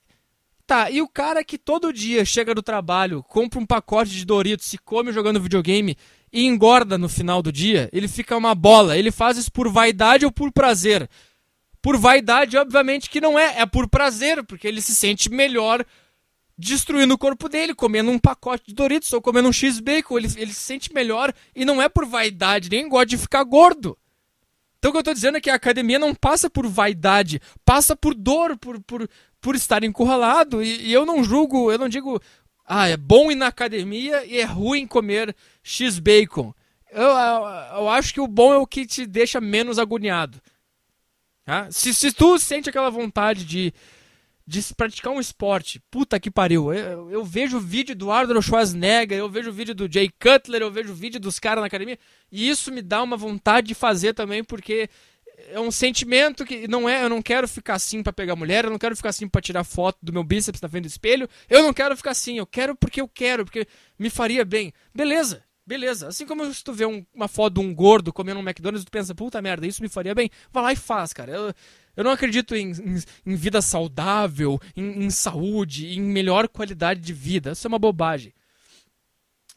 [0.66, 4.68] Tá, e o cara que todo dia chega do trabalho, compra um pacote de Doritos,
[4.68, 5.98] se come jogando videogame
[6.32, 8.98] e engorda no final do dia, ele fica uma bola.
[8.98, 11.10] Ele faz isso por vaidade ou por prazer?
[11.82, 15.84] Por vaidade, obviamente que não é, é por prazer, porque ele se sente melhor
[16.58, 20.18] destruindo o corpo dele, comendo um pacote de Doritos ou comendo um X-Bacon.
[20.18, 23.98] Ele, ele se sente melhor e não é por vaidade, nem gosta de ficar gordo.
[24.78, 27.96] Então o que eu tô dizendo é que a academia não passa por vaidade, passa
[27.96, 29.08] por dor, por, por,
[29.40, 30.64] por estar encurralado.
[30.64, 32.20] E, e eu não julgo, eu não digo,
[32.66, 36.54] ah, é bom ir na academia e é ruim comer X-Bacon.
[36.92, 37.46] Eu, eu,
[37.78, 40.42] eu, acho que o bom é o que te deixa menos agoniado.
[41.46, 41.72] Tá?
[41.72, 43.74] Se, se tu sente aquela vontade de,
[44.46, 46.74] de praticar um esporte, puta que pariu.
[46.74, 50.62] Eu, eu vejo o vídeo do Arnold Schwarzenegger, eu vejo o vídeo do Jay Cutler,
[50.62, 51.98] eu vejo o vídeo dos caras na academia,
[52.32, 54.90] e isso me dá uma vontade de fazer também, porque
[55.50, 58.72] é um sentimento que não é, eu não quero ficar assim para pegar mulher, eu
[58.72, 61.64] não quero ficar assim para tirar foto do meu bíceps na frente do espelho, eu
[61.64, 63.68] não quero ficar assim, eu quero porque eu quero, porque
[63.98, 64.74] me faria bem.
[64.94, 65.44] Beleza.
[65.64, 68.84] Beleza, assim como se tu vê um, uma foto de um gordo comendo um McDonald's,
[68.84, 70.30] tu pensa, puta merda, isso me faria bem.
[70.52, 71.32] Vai lá e faz, cara.
[71.32, 71.54] Eu,
[71.96, 77.14] eu não acredito em, em, em vida saudável, em, em, saúde, em melhor qualidade de
[77.14, 77.52] vida.
[77.52, 78.34] Isso é uma bobagem.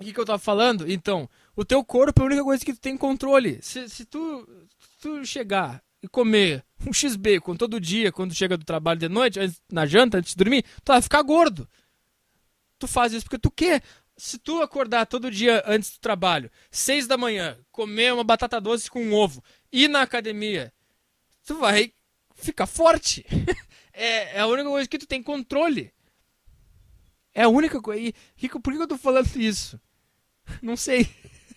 [0.01, 0.91] O que, que eu tava falando?
[0.91, 3.59] Então, o teu corpo é a única coisa que tu tem controle.
[3.63, 4.49] Se, se tu,
[5.01, 9.39] tu chegar e comer um X-Bacon todo dia, quando chega do trabalho de noite,
[9.71, 11.69] na janta, antes de dormir, tu vai ficar gordo.
[12.79, 13.83] Tu faz isso porque tu quer
[14.17, 18.91] se tu acordar todo dia antes do trabalho, seis da manhã, comer uma batata doce
[18.91, 20.73] com um ovo, ir na academia,
[21.45, 21.93] tu vai
[22.45, 23.25] ficar forte.
[23.93, 25.93] é, é, a única coisa que tu tem controle.
[27.33, 28.01] É a única coisa.
[28.01, 29.81] E por que eu tô falando isso?
[30.63, 31.09] Não sei.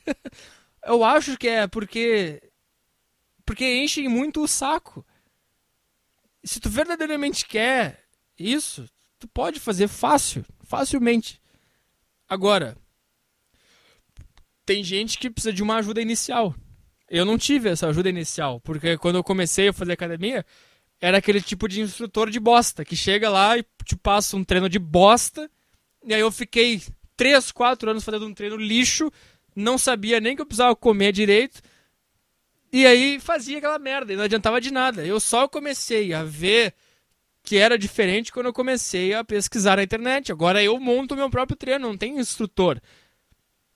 [0.86, 2.42] eu acho que é porque.
[3.46, 5.06] Porque enche muito o saco.
[6.44, 8.04] Se tu verdadeiramente quer
[8.38, 11.42] isso, tu pode fazer fácil, facilmente.
[12.28, 12.78] Agora,
[14.66, 16.54] tem gente que precisa de uma ajuda inicial.
[17.10, 20.46] Eu não tive essa ajuda inicial, porque quando eu comecei a fazer academia,
[21.00, 24.68] era aquele tipo de instrutor de bosta, que chega lá e te passa um treino
[24.68, 25.50] de bosta,
[26.04, 26.82] e aí eu fiquei
[27.16, 29.12] 3, 4 anos fazendo um treino lixo,
[29.56, 31.62] não sabia nem que eu precisava comer direito,
[32.72, 35.06] e aí fazia aquela merda, e não adiantava de nada.
[35.06, 36.74] Eu só comecei a ver
[37.42, 40.34] que era diferente quando eu comecei a pesquisar na internet.
[40.34, 42.82] Agora eu monto meu próprio treino, não tem instrutor.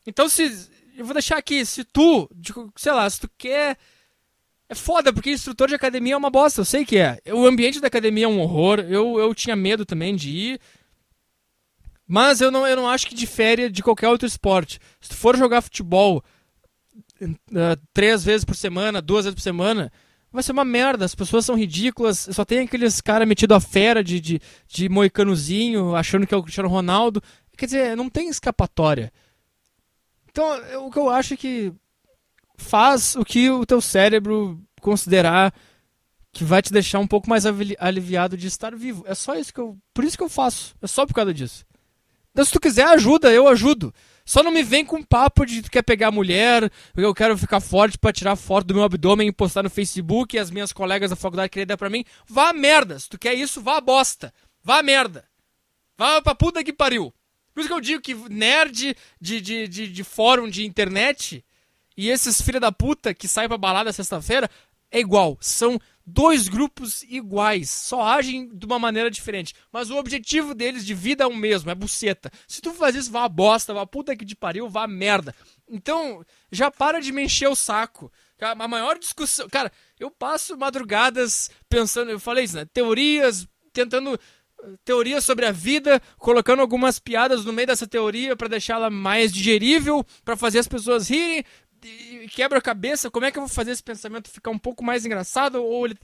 [0.06, 2.30] Então se eu vou deixar aqui, se tu,
[2.76, 3.78] sei lá, se tu quer
[4.72, 7.20] é foda, porque instrutor de academia é uma bosta, eu sei que é.
[7.34, 10.62] O ambiente da academia é um horror, eu, eu tinha medo também de ir.
[12.08, 14.80] Mas eu não, eu não acho que difere de qualquer outro esporte.
[15.02, 16.24] Se tu for jogar futebol
[17.22, 17.28] uh,
[17.94, 19.92] três vezes por semana, duas vezes por semana,
[20.32, 21.04] vai ser uma merda.
[21.04, 22.30] As pessoas são ridículas.
[22.32, 26.44] Só tem aqueles cara metido a fera de, de, de moicanozinho, achando que é o
[26.44, 27.22] Cristiano Ronaldo.
[27.58, 29.12] Quer dizer, não tem escapatória.
[30.30, 30.48] Então,
[30.86, 31.74] o que eu acho é que
[32.62, 35.54] faz o que o teu cérebro considerar
[36.32, 39.04] que vai te deixar um pouco mais aliviado de estar vivo.
[39.06, 39.78] É só isso que eu.
[39.94, 40.76] Por isso que eu faço.
[40.82, 41.66] É só por causa disso.
[42.32, 43.94] Então, se tu quiser ajuda, eu ajudo.
[44.24, 47.98] Só não me vem com papo de tu quer pegar mulher, eu quero ficar forte
[47.98, 51.16] para tirar foto do meu abdômen e postar no Facebook e as minhas colegas da
[51.16, 52.06] faculdade querem dar pra mim.
[52.28, 52.98] Vá a merda.
[52.98, 54.34] Se tu quer isso, vá a bosta.
[54.64, 55.26] Vá a merda.
[55.98, 57.14] Vá pra puta que pariu.
[57.54, 61.44] Por isso que eu digo que nerd de, de, de, de fórum de internet
[61.98, 64.50] e esses filha da puta que saem pra balada sexta-feira
[64.92, 65.38] é igual.
[65.40, 69.54] São dois grupos iguais, só agem de uma maneira diferente.
[69.72, 72.32] Mas o objetivo deles de vida é o mesmo, é buceta.
[72.48, 75.34] Se tu faz isso, vá bosta, vá puta que te pariu, vá merda.
[75.70, 78.12] Então, já para de me encher o saco.
[78.40, 79.48] A maior discussão.
[79.48, 82.66] Cara, eu passo madrugadas pensando, eu falei isso, né?
[82.66, 84.20] Teorias, tentando.
[84.86, 90.06] Teorias sobre a vida, colocando algumas piadas no meio dessa teoria para deixá-la mais digerível,
[90.24, 91.44] para fazer as pessoas rirem,
[92.32, 95.06] quebra a cabeça, como é que eu vou fazer esse pensamento ficar um pouco mais
[95.06, 95.64] engraçado?
[95.64, 95.98] Ou ele,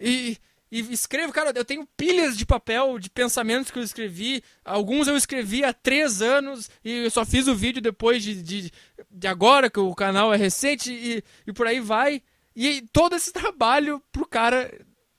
[0.00, 0.36] e,
[0.70, 4.42] e escrevo, cara, eu tenho pilhas de papel de pensamentos que eu escrevi.
[4.64, 8.72] Alguns eu escrevi há três anos e eu só fiz o vídeo depois de, de,
[9.10, 12.22] de agora, que o canal é recente e, e por aí vai.
[12.54, 14.72] E todo esse trabalho pro cara,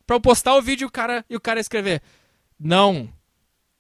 [0.06, 2.02] pra eu postar o vídeo o cara, e o cara escrever.
[2.60, 3.08] Não,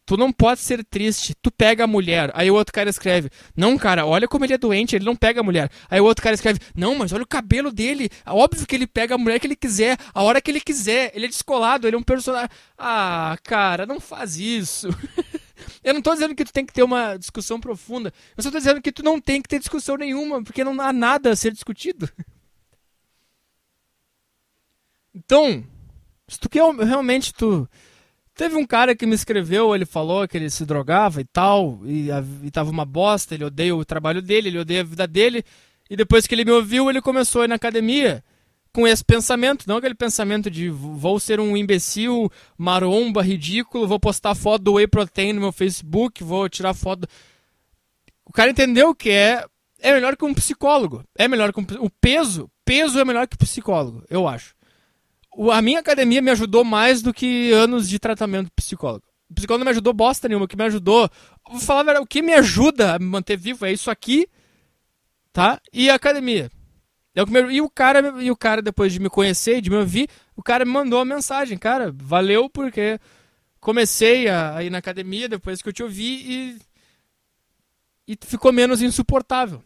[0.07, 1.35] Tu não pode ser triste.
[1.41, 2.31] Tu pega a mulher.
[2.33, 5.41] Aí o outro cara escreve: Não, cara, olha como ele é doente, ele não pega
[5.41, 5.69] a mulher.
[5.89, 8.09] Aí o outro cara escreve: Não, mas olha o cabelo dele.
[8.25, 11.11] Óbvio que ele pega a mulher que ele quiser, a hora que ele quiser.
[11.13, 12.47] Ele é descolado, ele é um personagem.
[12.77, 14.87] Ah, cara, não faz isso.
[15.83, 18.13] Eu não tô dizendo que tu tem que ter uma discussão profunda.
[18.37, 20.93] Eu só tô dizendo que tu não tem que ter discussão nenhuma, porque não há
[20.93, 22.09] nada a ser discutido.
[25.19, 25.65] Então,
[26.27, 27.67] se tu quer realmente tu
[28.37, 32.09] Teve um cara que me escreveu, ele falou que ele se drogava e tal, e,
[32.43, 35.43] e tava uma bosta, ele odeia o trabalho dele, ele odeia a vida dele.
[35.89, 38.23] E depois que ele me ouviu, ele começou a ir na academia.
[38.71, 44.35] com esse pensamento, não aquele pensamento de vou ser um imbecil, maromba, ridículo, vou postar
[44.35, 47.07] foto do Whey Protein no meu Facebook, vou tirar foto.
[48.23, 49.43] O cara entendeu que é
[49.79, 51.03] é melhor que um psicólogo.
[51.17, 54.56] É melhor que um, o peso, peso é melhor que psicólogo, eu acho.
[55.51, 59.05] A minha academia me ajudou mais do que anos de tratamento psicólogo.
[59.29, 61.09] O psicólogo não me ajudou bosta nenhuma, o que me ajudou,
[61.49, 64.27] vou falar o que me ajuda a me manter vivo é isso aqui,
[65.31, 65.61] tá?
[65.71, 66.49] E a academia.
[67.13, 69.75] É o me, e o cara, e o cara depois de me conhecer, de me
[69.75, 72.99] ouvir, o cara me mandou uma mensagem, cara, valeu porque
[73.59, 76.57] comecei a, a ir na academia depois que eu te ouvi
[78.07, 79.63] e, e ficou menos insuportável.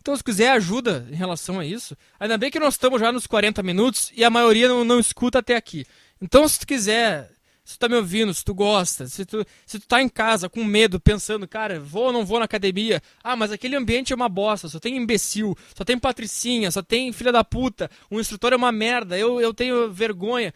[0.00, 3.26] Então, se quiser ajuda em relação a isso, ainda bem que nós estamos já nos
[3.26, 5.84] 40 minutos e a maioria não, não escuta até aqui.
[6.20, 7.30] Então, se tu quiser,
[7.64, 10.48] se tu tá me ouvindo, se tu gosta, se tu, se tu tá em casa
[10.48, 13.02] com medo, pensando, cara, vou ou não vou na academia?
[13.22, 17.12] Ah, mas aquele ambiente é uma bosta, só tem imbecil, só tem patricinha, só tem
[17.12, 20.54] filha da puta, o instrutor é uma merda, eu, eu tenho vergonha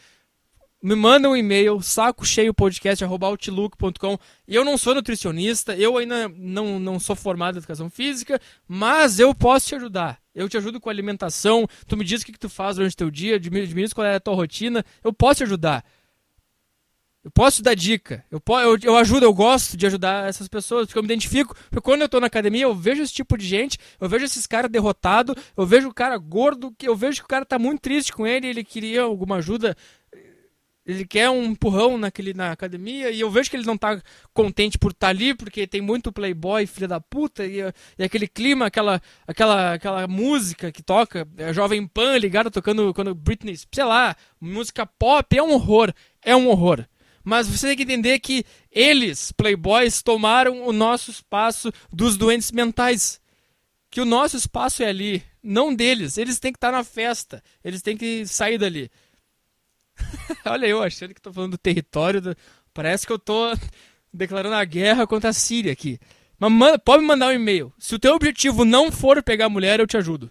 [0.82, 4.18] me manda um e-mail, saco cheio podcast, outlook.com.
[4.48, 9.32] Eu não sou nutricionista, eu ainda não, não sou formado em educação física, mas eu
[9.32, 10.20] posso te ajudar.
[10.34, 12.96] Eu te ajudo com alimentação, tu me diz o que, que tu faz durante o
[12.96, 15.84] teu dia, diz qual é a tua rotina, eu posso te ajudar.
[17.22, 20.86] Eu posso te dar dica, eu, eu, eu ajudo, eu gosto de ajudar essas pessoas,
[20.86, 23.46] porque eu me identifico, porque quando eu tô na academia eu vejo esse tipo de
[23.46, 27.28] gente, eu vejo esses caras derrotados, eu vejo o cara gordo, eu vejo que o
[27.28, 29.76] cara tá muito triste com ele, ele queria alguma ajuda
[30.84, 34.02] ele quer um empurrão naquele, na academia e eu vejo que ele não tá
[34.34, 37.60] contente por estar tá ali, porque tem muito playboy, filha da puta, e,
[37.98, 43.14] e, aquele clima, aquela, aquela, aquela música que toca, a Jovem Pan ligada tocando quando
[43.14, 46.84] Britney, sei lá, música pop, é um horror, é um horror.
[47.24, 53.20] Mas você tem que entender que eles, playboys, tomaram o nosso espaço dos doentes mentais.
[53.88, 56.18] Que o nosso espaço é ali, não deles.
[56.18, 58.90] Eles têm que estar tá na festa, eles têm que sair dali.
[60.44, 62.20] Olha eu achando que tô falando do território.
[62.20, 62.36] Do...
[62.72, 63.52] Parece que eu tô
[64.12, 65.98] declarando a guerra contra a Síria aqui.
[66.38, 67.72] Mas manda, pode me mandar um e-mail.
[67.78, 70.30] Se o teu objetivo não for pegar mulher, eu te ajudo.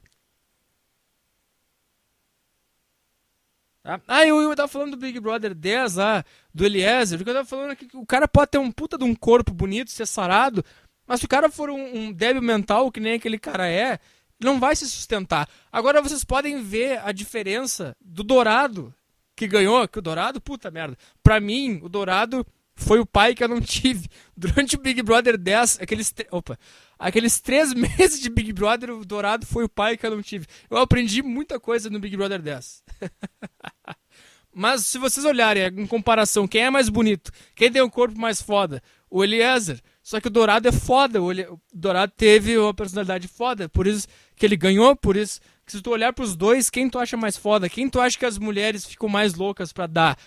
[3.84, 3.99] Tá?
[4.07, 7.47] Ah, eu, eu tava falando do Big Brother 10 lá, do Eliezer, porque eu tava
[7.47, 10.63] falando que o cara pode ter um puta de um corpo bonito, ser sarado,
[11.07, 13.99] mas se o cara for um, um débil mental, que nem aquele cara é,
[14.39, 15.49] não vai se sustentar.
[15.72, 18.93] Agora vocês podem ver a diferença do Dourado
[19.41, 20.95] que ganhou, que o Dourado, puta merda.
[21.23, 24.07] Pra mim, o Dourado foi o pai que eu não tive.
[24.37, 26.59] Durante o Big Brother 10, aqueles, opa,
[26.99, 30.45] aqueles três meses de Big Brother, o Dourado foi o pai que eu não tive.
[30.69, 32.83] Eu aprendi muita coisa no Big Brother 10.
[34.53, 37.31] Mas se vocês olharem em comparação, quem é mais bonito?
[37.55, 38.83] Quem tem o um corpo mais foda?
[39.09, 39.81] O Eliezer.
[40.03, 41.19] Só que o Dourado é foda.
[41.19, 41.31] O,
[41.73, 43.67] Dourado teve uma personalidade foda.
[43.69, 45.39] Por isso que ele ganhou, por isso
[45.72, 47.69] se tu olhar pros dois, quem tu acha mais foda?
[47.69, 50.17] Quem tu acha que as mulheres ficam mais loucas para dar?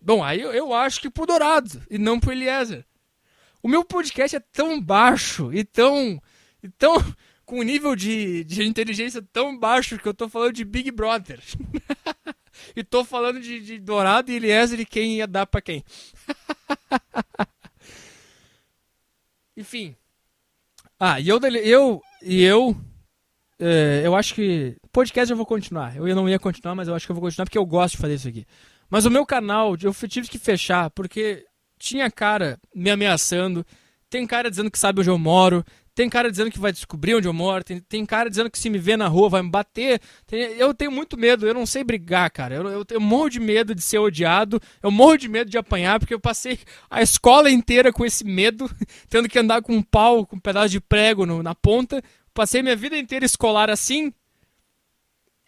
[0.00, 2.86] Bom, aí eu, eu, acho que pro Dourado e não pro Eliezer.
[3.60, 6.22] O meu podcast é tão baixo e tão.
[6.62, 6.94] E tão
[7.44, 11.42] com um nível de, de inteligência tão baixo que eu tô falando de Big Brother.
[12.76, 15.84] e tô falando de, de Dourado e Eliezer e quem ia dar pra quem.
[19.56, 19.96] Enfim.
[21.00, 22.76] Ah, e eu, eu, e eu
[23.58, 24.76] é, eu acho que.
[24.92, 25.96] Podcast eu vou continuar.
[25.96, 28.00] Eu não ia continuar, mas eu acho que eu vou continuar porque eu gosto de
[28.00, 28.46] fazer isso aqui.
[28.88, 31.44] Mas o meu canal, eu tive que fechar porque
[31.78, 33.64] tinha cara me ameaçando,
[34.08, 35.64] tem cara dizendo que sabe onde eu moro,
[35.98, 38.70] tem cara dizendo que vai descobrir onde eu moro, tem, tem cara dizendo que se
[38.70, 40.00] me ver na rua vai me bater.
[40.28, 42.54] Tem, eu tenho muito medo, eu não sei brigar, cara.
[42.54, 45.98] Eu, eu, eu morro de medo de ser odiado, eu morro de medo de apanhar,
[45.98, 48.70] porque eu passei a escola inteira com esse medo,
[49.10, 52.00] tendo que andar com um pau, com um pedaço de prego no, na ponta,
[52.38, 54.14] Passei minha vida inteira escolar assim.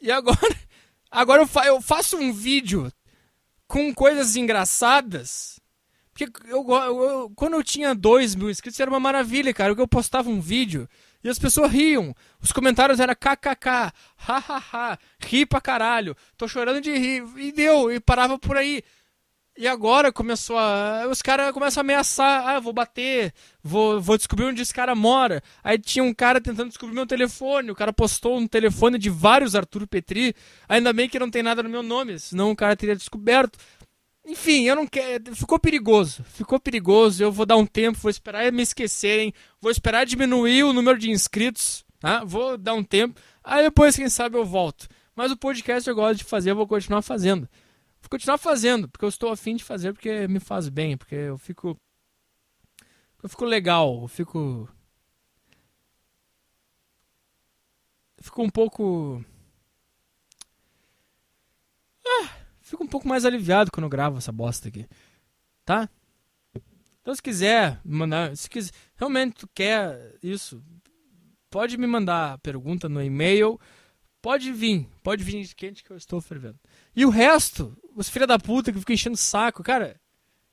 [0.03, 0.57] E agora,
[1.09, 2.93] agora eu, fa eu faço um vídeo
[3.69, 5.61] com coisas engraçadas.
[6.13, 9.73] Porque eu, eu, quando eu tinha 2 mil inscritos era uma maravilha, cara.
[9.73, 10.89] Eu postava um vídeo
[11.23, 12.13] e as pessoas riam.
[12.43, 17.23] Os comentários eram kkk, hahaha, ri pra caralho, tô chorando de rir.
[17.37, 18.83] E deu, e parava por aí.
[19.57, 21.07] E agora começou a.
[21.11, 22.49] Os caras começam a ameaçar.
[22.49, 25.43] Ah, vou bater, vou, vou descobrir onde esse cara mora.
[25.63, 27.71] Aí tinha um cara tentando descobrir meu telefone.
[27.71, 30.35] O cara postou um telefone de vários Arthur Petri.
[30.69, 33.59] Ainda bem que não tem nada no meu nome, senão o cara teria descoberto.
[34.25, 35.35] Enfim, eu não quero.
[35.35, 36.25] Ficou perigoso.
[36.25, 37.23] Ficou perigoso.
[37.23, 39.35] Eu vou dar um tempo, vou esperar me esquecerem.
[39.61, 41.85] Vou esperar diminuir o número de inscritos.
[41.99, 42.25] Tá?
[42.25, 43.21] Vou dar um tempo.
[43.45, 44.89] Aí depois, quem sabe, eu volto.
[45.15, 47.49] Mas o podcast eu gosto de fazer, eu vou continuar fazendo.
[48.11, 51.81] Continuar fazendo, porque eu estou afim de fazer, porque me faz bem, porque eu fico.
[53.23, 54.69] Eu fico legal, eu fico.
[58.19, 59.25] Eu fico um pouco.
[62.61, 64.89] fico um pouco mais aliviado quando eu gravo essa bosta aqui.
[65.65, 65.89] Tá?
[67.01, 70.63] Então se quiser mandar, se quiser, realmente tu quer isso,
[71.49, 73.59] pode me mandar pergunta no e-mail.
[74.23, 76.59] Pode vir, pode vir de quente que eu estou fervendo.
[77.01, 79.99] E o resto, os filha da puta que ficam enchendo o saco, cara,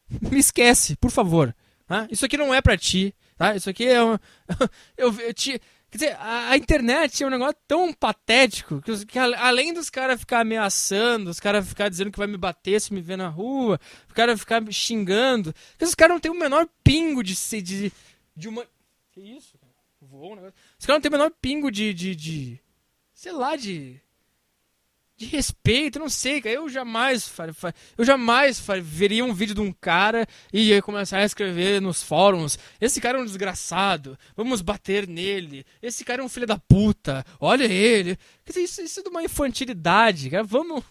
[0.31, 1.53] me esquece, por favor.
[1.85, 2.07] Tá?
[2.09, 3.53] Isso aqui não é pra ti, tá?
[3.53, 4.21] Isso aqui é uma...
[4.95, 5.59] eu, eu te...
[5.91, 10.21] Quer dizer, a, a, internet é um negócio tão patético que, que além dos caras
[10.21, 13.77] ficar ameaçando, os caras ficar dizendo que vai me bater se me ver na rua,
[14.07, 17.91] os caras ficar me xingando, esses caras não têm o menor pingo de de,
[18.33, 18.65] de uma.
[19.11, 19.57] Que isso?
[20.01, 20.55] Voou um negócio.
[20.79, 22.61] Os caras não têm o menor pingo de, de, de.
[23.13, 24.01] Sei lá, de
[25.17, 26.55] de respeito, não sei, cara.
[26.55, 27.33] Eu jamais,
[27.97, 32.59] eu jamais veria um vídeo de um cara e ia começar a escrever nos fóruns.
[32.79, 34.17] Esse cara é um desgraçado.
[34.35, 35.65] Vamos bater nele.
[35.81, 37.25] Esse cara é um filho da puta.
[37.39, 38.17] Olha ele.
[38.55, 40.43] Isso, isso é de uma infantilidade, cara.
[40.43, 40.83] Vamos,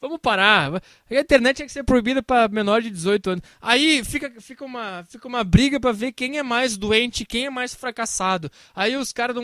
[0.00, 0.82] Vamos parar.
[1.10, 3.44] A internet tinha que ser proibida para menor de 18 anos.
[3.60, 7.50] Aí fica, fica, uma, fica uma briga para ver quem é mais doente, quem é
[7.50, 8.50] mais fracassado.
[8.74, 9.36] Aí os caras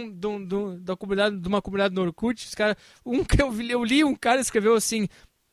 [0.80, 2.76] da comunidade, de uma comunidade no Orkut, os caras.
[3.04, 5.06] Um, eu, eu li um cara escreveu assim,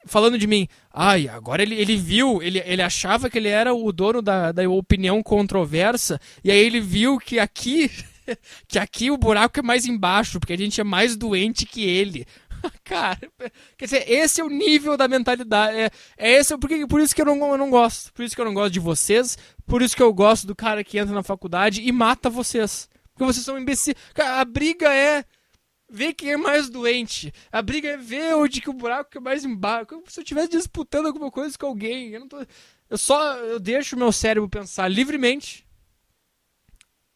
[0.05, 0.67] falando de mim.
[0.93, 4.69] Ai, agora ele, ele viu, ele, ele achava que ele era o dono da, da
[4.69, 7.91] opinião controversa, e aí ele viu que aqui.
[8.69, 12.25] que aqui o buraco é mais embaixo, porque a gente é mais doente que ele.
[12.83, 13.19] Cara,
[13.77, 15.77] quer dizer, esse é o nível da mentalidade.
[15.77, 18.13] É, é esse, porque, por isso que eu não, eu não gosto.
[18.13, 19.37] Por isso que eu não gosto de vocês.
[19.65, 22.89] Por isso que eu gosto do cara que entra na faculdade e mata vocês.
[23.13, 23.95] Porque vocês são imbecis.
[24.15, 25.23] A briga é
[25.89, 27.33] ver quem é mais doente.
[27.51, 30.01] A briga é ver onde que o buraco é mais embaixo.
[30.07, 32.09] Se eu estivesse disputando alguma coisa com alguém.
[32.09, 32.45] Eu não tô.
[32.89, 35.65] Eu só eu deixo o meu cérebro pensar livremente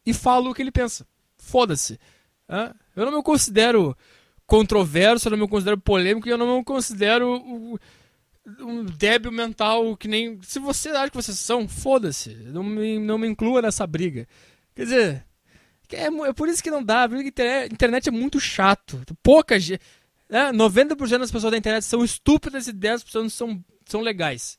[0.06, 1.08] e falo o que ele pensa.
[1.38, 2.00] Foda-se.
[2.96, 3.96] Eu não me considero
[4.48, 7.78] controverso, eu não me considero polêmico e eu não me considero
[8.62, 10.40] um débil mental que nem.
[10.42, 12.34] Se você acha que vocês são, foda-se.
[12.34, 14.28] Não me, não me inclua nessa briga.
[14.74, 15.26] Quer dizer,
[15.92, 17.04] é, é por isso que não dá.
[17.04, 19.02] A internet é muito chato.
[19.22, 19.82] Pouca gente.
[20.30, 20.52] Né?
[20.52, 24.58] 90% das pessoas da internet são estúpidas e 10% são, são legais.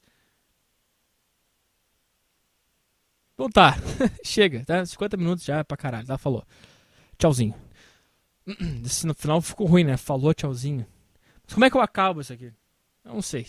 [3.34, 3.76] Então tá,
[4.24, 4.84] chega, tá?
[4.84, 6.18] 50 minutos já é pra caralho, tá?
[6.18, 6.44] Falou.
[7.16, 7.54] Tchauzinho.
[8.84, 9.96] Esse no final ficou ruim, né?
[9.96, 10.86] Falou tchauzinho.
[11.44, 12.52] Mas como é que eu acabo isso aqui?
[13.04, 13.46] Eu não sei.